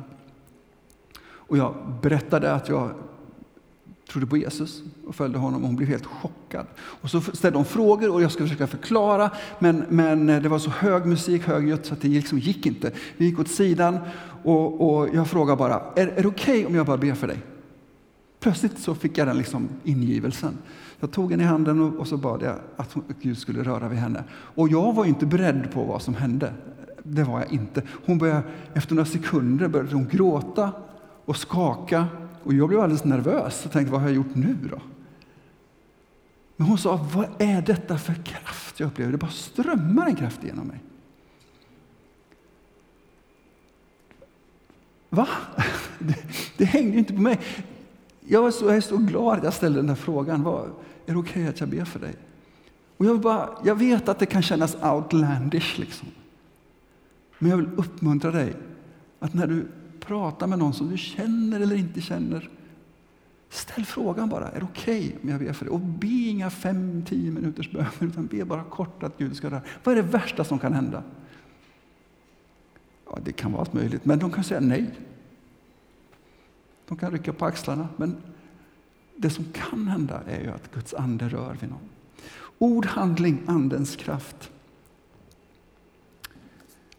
Och 1.24 1.58
jag 1.58 1.76
berättade 2.02 2.54
att 2.54 2.70
jag 2.70 2.92
trodde 4.10 4.28
på 4.28 4.38
Jesus 4.38 4.84
och 5.08 5.16
följde 5.16 5.40
honom 5.40 5.62
och 5.62 5.68
hon 5.68 5.76
blev 5.76 5.90
helt 5.90 6.06
chockad. 6.06 6.66
Och 6.78 7.10
så 7.10 7.22
ställde 7.22 7.58
hon 7.58 7.66
frågor 7.66 8.14
och 8.14 8.22
jag 8.22 8.32
skulle 8.32 8.50
försöka 8.50 8.68
förklara 8.68 9.32
men, 9.60 9.86
men 9.90 10.30
eh, 10.30 10.42
det 10.42 10.50
var 10.50 10.60
så 10.60 10.70
hög 10.70 11.06
musik, 11.06 11.44
högljutt 11.44 11.86
så 11.86 11.94
att 11.94 12.02
det 12.02 12.08
liksom 12.08 12.40
gick 12.40 12.66
inte. 12.66 12.92
Vi 13.18 13.26
gick 13.26 13.40
åt 13.40 13.48
sidan 13.48 14.00
och, 14.44 14.98
och 14.98 15.16
jag 15.16 15.28
frågade 15.28 15.58
bara, 15.58 15.82
är, 15.96 16.08
är 16.08 16.22
det 16.22 16.28
okej 16.28 16.60
okay 16.60 16.66
om 16.66 16.76
jag 16.76 16.86
bara 16.86 16.98
ber 16.98 17.14
för 17.14 17.28
dig? 17.28 17.40
Plötsligt 18.40 18.80
så 18.80 18.96
fick 18.96 19.18
jag 19.18 19.28
den 19.28 19.38
liksom 19.38 19.70
ingivelsen. 19.84 20.58
Jag 21.00 21.12
tog 21.12 21.32
henne 21.32 21.44
i 21.44 21.46
handen 21.46 21.82
och, 21.82 22.00
och 22.00 22.08
så 22.08 22.18
bad 22.18 22.42
jag 22.42 22.56
att 22.76 22.96
Gud 23.22 23.38
skulle 23.38 23.64
röra 23.64 23.88
vid 23.88 24.00
henne. 24.00 24.24
Och 24.32 24.70
jag 24.70 24.94
var 24.94 25.06
inte 25.06 25.26
beredd 25.26 25.72
på 25.74 25.84
vad 25.84 26.02
som 26.02 26.16
hände. 26.16 26.54
Det 27.08 27.24
var 27.24 27.40
jag 27.40 27.52
inte. 27.52 27.82
Hon 28.06 28.18
började, 28.18 28.44
efter 28.74 28.96
några 28.96 29.06
sekunder 29.06 29.68
började 29.68 29.96
hon 29.96 30.08
gråta 30.08 30.72
och 31.26 31.38
skaka. 31.38 32.08
Och 32.44 32.54
jag 32.54 32.68
blev 32.68 32.80
alldeles 32.80 33.04
nervös 33.04 33.66
och 33.66 33.72
tänkte, 33.72 33.92
vad 33.92 34.02
har 34.02 34.08
jag 34.08 34.16
gjort 34.16 34.36
nu 34.36 34.58
då? 34.72 34.82
Men 36.56 36.68
hon 36.68 36.78
sa, 36.78 37.08
vad 37.14 37.28
är 37.40 37.62
detta 37.62 37.98
för 37.98 38.14
kraft 38.14 38.80
jag 38.80 38.88
upplever? 38.88 39.12
Det 39.12 39.18
bara 39.18 39.32
strömmar 39.32 40.08
en 40.08 40.16
kraft 40.16 40.44
genom 40.44 40.68
mig. 40.68 40.80
Va? 45.10 45.28
Det, 46.00 46.18
det 46.58 46.66
hängde 46.66 46.98
inte 46.98 47.14
på 47.14 47.22
mig. 47.22 47.40
Jag, 48.20 48.42
var 48.42 48.52
så, 48.52 48.66
jag 48.66 48.76
är 48.76 48.82
så 48.82 48.98
glad 48.98 49.38
att 49.38 49.44
jag 49.44 49.54
ställde 49.54 49.80
den 49.80 49.88
där 49.88 49.96
frågan. 49.96 50.44
Vad, 50.44 50.66
är 51.06 51.14
det 51.14 51.16
okej 51.16 51.20
okay 51.20 51.48
att 51.48 51.60
jag 51.60 51.70
ber 51.70 51.86
för 51.86 52.00
dig? 52.00 52.16
Och 52.98 53.06
jag, 53.06 53.20
bara, 53.20 53.50
jag 53.64 53.76
vet 53.76 54.10
att 54.10 54.20
det 54.20 54.26
kan 54.26 54.42
kännas 54.42 54.76
outlandish, 54.76 55.80
liksom 55.80 56.08
men 57.46 57.50
jag 57.50 57.58
vill 57.58 57.70
uppmuntra 57.76 58.32
dig 58.32 58.56
Att 59.20 59.34
när 59.34 59.48
du 59.48 59.68
pratar 60.00 60.48
med 60.48 60.60
någon 60.60 60.74
som 60.74 60.90
du 60.90 60.98
känner 60.98 61.60
eller 61.60 61.76
inte 61.76 62.02
känner, 62.02 62.50
ställ 63.50 63.86
frågan 63.86 64.30
bara. 64.30 64.50
Är 64.50 64.60
det 64.60 64.66
okej 64.66 65.08
okay 65.08 65.20
om 65.24 65.30
jag 65.30 65.40
ber 65.40 65.54
för 65.54 65.66
dig? 65.66 65.72
Och 65.72 65.80
be 65.80 66.08
inga 66.08 66.50
fem, 66.50 67.04
tio 67.08 67.32
minuters 67.32 67.72
böner, 67.72 67.92
utan 68.00 68.26
be 68.26 68.46
bara 68.46 68.64
kort 68.64 69.04
att 69.04 69.18
Gud 69.18 69.36
ska 69.36 69.50
röra. 69.50 69.62
Vad 69.84 69.98
är 69.98 70.04
det 70.04 70.10
värsta 70.10 70.44
som 70.44 70.60
kan 70.60 70.74
hända? 70.74 71.04
Ja, 73.06 73.20
det 73.24 73.32
kan 73.32 73.52
vara 73.52 73.62
allt 73.62 73.74
möjligt, 73.74 74.06
men 74.06 74.20
de 74.20 74.32
kan 74.32 74.44
säga 74.44 74.60
nej. 74.60 74.92
De 76.88 76.98
kan 76.98 77.12
rycka 77.12 77.34
på 77.34 77.46
axlarna, 77.46 77.88
men 77.98 78.18
det 79.16 79.30
som 79.30 79.46
kan 79.54 79.88
hända 79.88 80.22
är 80.28 80.42
ju 80.42 80.50
att 80.50 80.72
Guds 80.74 80.94
ande 80.94 81.30
rör 81.30 81.58
vid 81.62 81.70
någon. 81.70 81.90
Ord, 82.58 82.86
handling, 82.86 83.42
andens 83.46 83.96
kraft. 83.96 84.52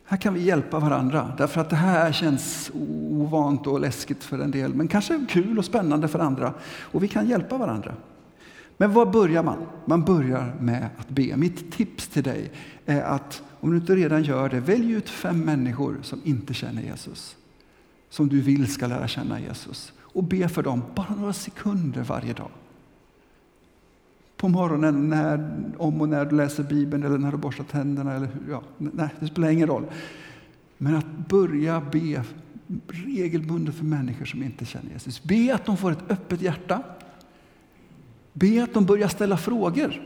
Här 0.09 0.17
kan 0.17 0.35
vi 0.35 0.45
hjälpa 0.45 0.79
varandra, 0.79 1.33
därför 1.39 1.61
att 1.61 1.71
det 1.71 1.77
här 1.77 2.13
känns 2.13 2.71
ovant 3.11 3.67
och 3.67 3.81
läskigt 3.81 4.25
för 4.25 4.39
en 4.39 4.51
del, 4.51 4.75
men 4.75 4.89
kanske 4.89 5.27
kul 5.29 5.59
och 5.59 5.65
spännande 5.65 6.09
för 6.09 6.19
andra. 6.19 6.55
Och 6.81 7.03
vi 7.03 7.09
kan 7.09 7.29
hjälpa 7.29 7.59
varandra. 7.59 7.95
Men 8.77 8.93
var 8.93 9.07
börjar 9.07 9.43
man? 9.43 9.59
Man 9.85 10.05
börjar 10.05 10.57
med 10.61 10.89
att 10.97 11.09
be. 11.09 11.37
Mitt 11.37 11.73
tips 11.73 12.09
till 12.09 12.23
dig 12.23 12.53
är 12.87 13.03
att 13.03 13.43
om 13.61 13.71
du 13.71 13.77
inte 13.77 13.97
redan 13.97 14.23
gör 14.23 14.49
det, 14.49 14.61
välj 14.61 14.93
ut 14.93 15.09
fem 15.09 15.41
människor 15.41 15.99
som 16.03 16.21
inte 16.25 16.55
känner 16.55 16.83
Jesus. 16.83 17.37
Som 18.11 18.29
du 18.29 18.41
vill 18.41 18.73
ska 18.73 18.87
lära 18.87 19.09
känna 19.09 19.41
Jesus. 19.41 19.93
Och 20.01 20.25
be 20.25 20.49
för 20.49 20.63
dem 20.63 20.83
bara 20.95 21.15
några 21.15 21.33
sekunder 21.33 22.03
varje 22.03 22.33
dag. 22.33 22.51
På 24.37 24.49
morgonen, 24.49 25.09
när, 25.09 25.55
om 25.79 26.01
och 26.01 26.09
när 26.09 26.25
du 26.25 26.37
läser 26.37 26.63
Bibeln 26.63 27.03
eller 27.03 27.19
när 27.19 27.33
du 27.33 27.37
borstar 27.37 27.65
tänderna. 27.65 28.15
Eller, 28.15 28.29
ja, 28.51 28.63
nej, 28.79 29.09
det 29.21 29.27
spelar 29.27 29.51
ingen 29.51 29.69
roll. 29.69 29.85
Men 30.79 30.95
att 30.95 31.29
börja 31.29 31.83
be 31.93 32.23
regelbundet 32.89 33.75
för 33.75 33.85
människor 33.85 34.25
som 34.25 34.43
inte 34.43 34.65
känner 34.65 34.91
Jesus. 34.91 35.23
Be 35.23 35.55
att 35.55 35.67
de 35.67 35.77
får 35.77 35.93
ett 35.93 36.11
öppet 36.11 36.43
hjärta. 36.43 36.83
Be 38.33 38.63
att 38.63 38.75
de 38.75 38.85
börjar 38.85 39.09
ställa 39.09 39.37
frågor. 39.37 40.03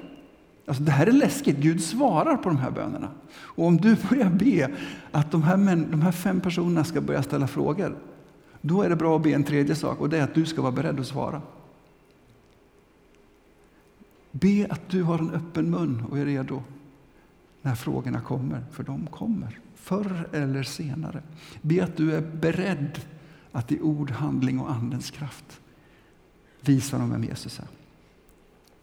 Alltså 0.67 0.83
det 0.83 0.91
här 0.91 1.07
är 1.07 1.13
läskigt. 1.13 1.57
Gud 1.57 1.83
svarar 1.83 2.37
på 2.37 2.49
de 2.49 2.59
här 2.59 2.71
bönerna. 2.71 3.09
Och 3.33 3.67
om 3.67 3.77
du 3.77 3.97
börjar 4.09 4.31
be 4.31 4.71
att 5.11 5.31
de 5.31 5.43
här, 5.43 5.57
män, 5.57 5.87
de 5.91 6.03
här 6.03 6.13
fem 6.13 6.41
personerna 6.41 6.85
ska 6.85 7.01
börja 7.01 7.23
ställa 7.23 7.47
frågor, 7.47 7.97
då 8.61 8.83
är 8.83 8.89
det 8.89 8.97
bra 8.97 9.17
att 9.17 9.23
be 9.23 9.31
en 9.31 9.45
tredje 9.45 9.75
sak 9.75 10.01
och 10.01 10.09
det 10.09 10.19
är 10.19 10.23
att 10.23 10.35
du 10.35 10.47
ska 10.47 10.63
vara 10.63 10.73
beredd 10.73 11.01
att 11.01 11.07
svara. 11.07 11.43
Be 14.41 14.67
att 14.71 14.89
du 14.89 15.03
har 15.03 15.19
en 15.19 15.31
öppen 15.31 15.71
mun 15.71 16.03
och 16.11 16.19
är 16.19 16.25
redo 16.25 16.63
när 17.63 17.75
frågorna 17.75 18.21
kommer, 18.21 18.65
för 18.73 18.83
de 18.83 19.07
kommer 19.07 19.59
förr 19.75 20.29
eller 20.33 20.63
senare. 20.63 21.23
Be 21.63 21.85
att 21.85 21.97
du 21.97 22.15
är 22.15 22.21
beredd 22.21 23.01
att 23.53 23.73
i 23.73 23.81
ord, 23.81 24.11
handling 24.11 24.61
och 24.61 24.71
Andens 24.71 25.11
kraft 25.11 25.61
visa 26.61 26.99
dem 26.99 27.11
vem 27.11 27.25
Jesus 27.25 27.59
är. 27.59 27.67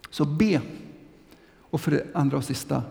Så 0.09 0.25
be. 0.25 0.61
Och 1.69 1.81
för 1.81 1.91
det 1.91 2.07
andra 2.13 2.37
och 2.37 2.43
sista, 2.43 2.83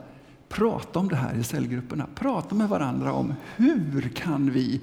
prata 0.49 0.99
om 0.99 1.09
det 1.09 1.17
här 1.17 1.35
i 1.35 1.45
cellgrupperna. 1.45 2.07
Prata 2.15 2.55
med 2.55 2.69
varandra 2.69 3.13
om 3.13 3.35
hur 3.57 4.09
kan 4.15 4.51
vi 4.51 4.81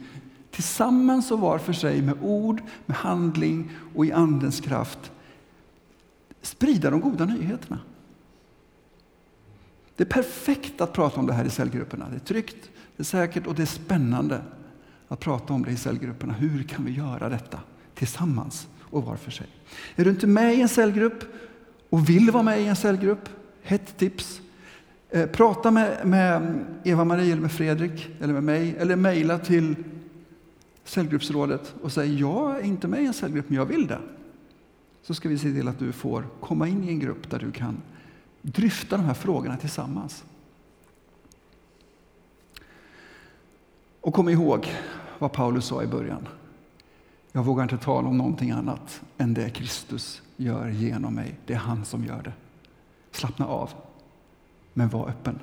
tillsammans 0.51 1.31
och 1.31 1.39
var 1.39 1.57
för 1.57 1.73
sig 1.73 2.01
med 2.01 2.15
ord, 2.21 2.61
med 2.85 2.97
handling 2.97 3.71
och 3.95 4.05
i 4.05 4.11
Andens 4.11 4.61
kraft 4.61 5.11
sprida 6.45 6.89
de 6.89 7.01
goda 7.01 7.25
nyheterna. 7.25 7.79
Det 9.95 10.03
är 10.03 10.07
perfekt 10.07 10.81
att 10.81 10.93
prata 10.93 11.19
om 11.19 11.27
det 11.27 11.33
här 11.33 11.45
i 11.45 11.49
cellgrupperna. 11.49 12.09
Det 12.09 12.15
är 12.15 12.19
tryggt, 12.19 12.69
det 12.95 13.01
är 13.01 13.05
säkert 13.05 13.47
och 13.47 13.55
det 13.55 13.61
är 13.61 13.65
spännande 13.65 14.41
att 15.07 15.19
prata 15.19 15.53
om 15.53 15.63
det 15.63 15.71
i 15.71 15.77
cellgrupperna. 15.77 16.33
Hur 16.33 16.63
kan 16.63 16.85
vi 16.85 16.91
göra 16.91 17.29
detta 17.29 17.59
tillsammans 17.95 18.67
och 18.79 19.03
var 19.03 19.15
för 19.15 19.31
sig? 19.31 19.47
Är 19.95 20.03
du 20.05 20.09
inte 20.09 20.27
med 20.27 20.55
i 20.55 20.61
en 20.61 20.69
cellgrupp 20.69 21.23
och 21.89 22.09
vill 22.09 22.31
vara 22.31 22.43
med 22.43 22.61
i 22.61 22.65
en 22.65 22.75
cellgrupp, 22.75 23.29
hett 23.61 23.97
tips. 23.97 24.41
Eh, 25.09 25.25
prata 25.25 25.71
med, 25.71 26.05
med 26.07 26.65
Eva-Marie 26.83 27.31
eller 27.31 27.41
med 27.41 27.51
Fredrik 27.51 28.09
eller 28.21 28.33
med 28.33 28.43
mig 28.43 28.75
eller 28.79 28.95
mejla 28.95 29.39
till 29.39 29.75
cellgruppsrådet 30.83 31.75
och 31.81 31.91
säg 31.91 32.19
jag 32.19 32.55
är 32.55 32.63
inte 32.63 32.87
med 32.87 33.01
i 33.01 33.05
en 33.05 33.13
cellgrupp 33.13 33.49
men 33.49 33.57
jag 33.57 33.65
vill 33.65 33.87
det. 33.87 33.99
Så 35.03 35.13
ska 35.13 35.29
vi 35.29 35.37
se 35.37 35.51
till 35.51 35.67
att 35.67 35.79
du 35.79 35.91
får 35.91 36.27
komma 36.39 36.67
in 36.67 36.83
i 36.83 36.87
en 36.87 36.99
grupp 36.99 37.29
där 37.29 37.39
du 37.39 37.51
kan 37.51 37.81
dryfta 38.41 38.97
de 38.97 39.03
här 39.03 39.13
frågorna 39.13 39.57
tillsammans. 39.57 40.23
Och 44.01 44.13
kom 44.13 44.29
ihåg 44.29 44.67
vad 45.19 45.31
Paulus 45.31 45.65
sa 45.65 45.83
i 45.83 45.87
början. 45.87 46.27
Jag 47.31 47.43
vågar 47.43 47.63
inte 47.63 47.77
tala 47.77 48.07
om 48.07 48.17
någonting 48.17 48.51
annat 48.51 49.01
än 49.17 49.33
det 49.33 49.49
Kristus 49.49 50.21
gör 50.37 50.69
genom 50.69 51.15
mig. 51.15 51.35
Det 51.45 51.53
är 51.53 51.57
han 51.57 51.85
som 51.85 52.05
gör 52.05 52.21
det. 52.21 52.33
Slappna 53.11 53.47
av, 53.47 53.69
men 54.73 54.89
var 54.89 55.09
öppen. 55.09 55.39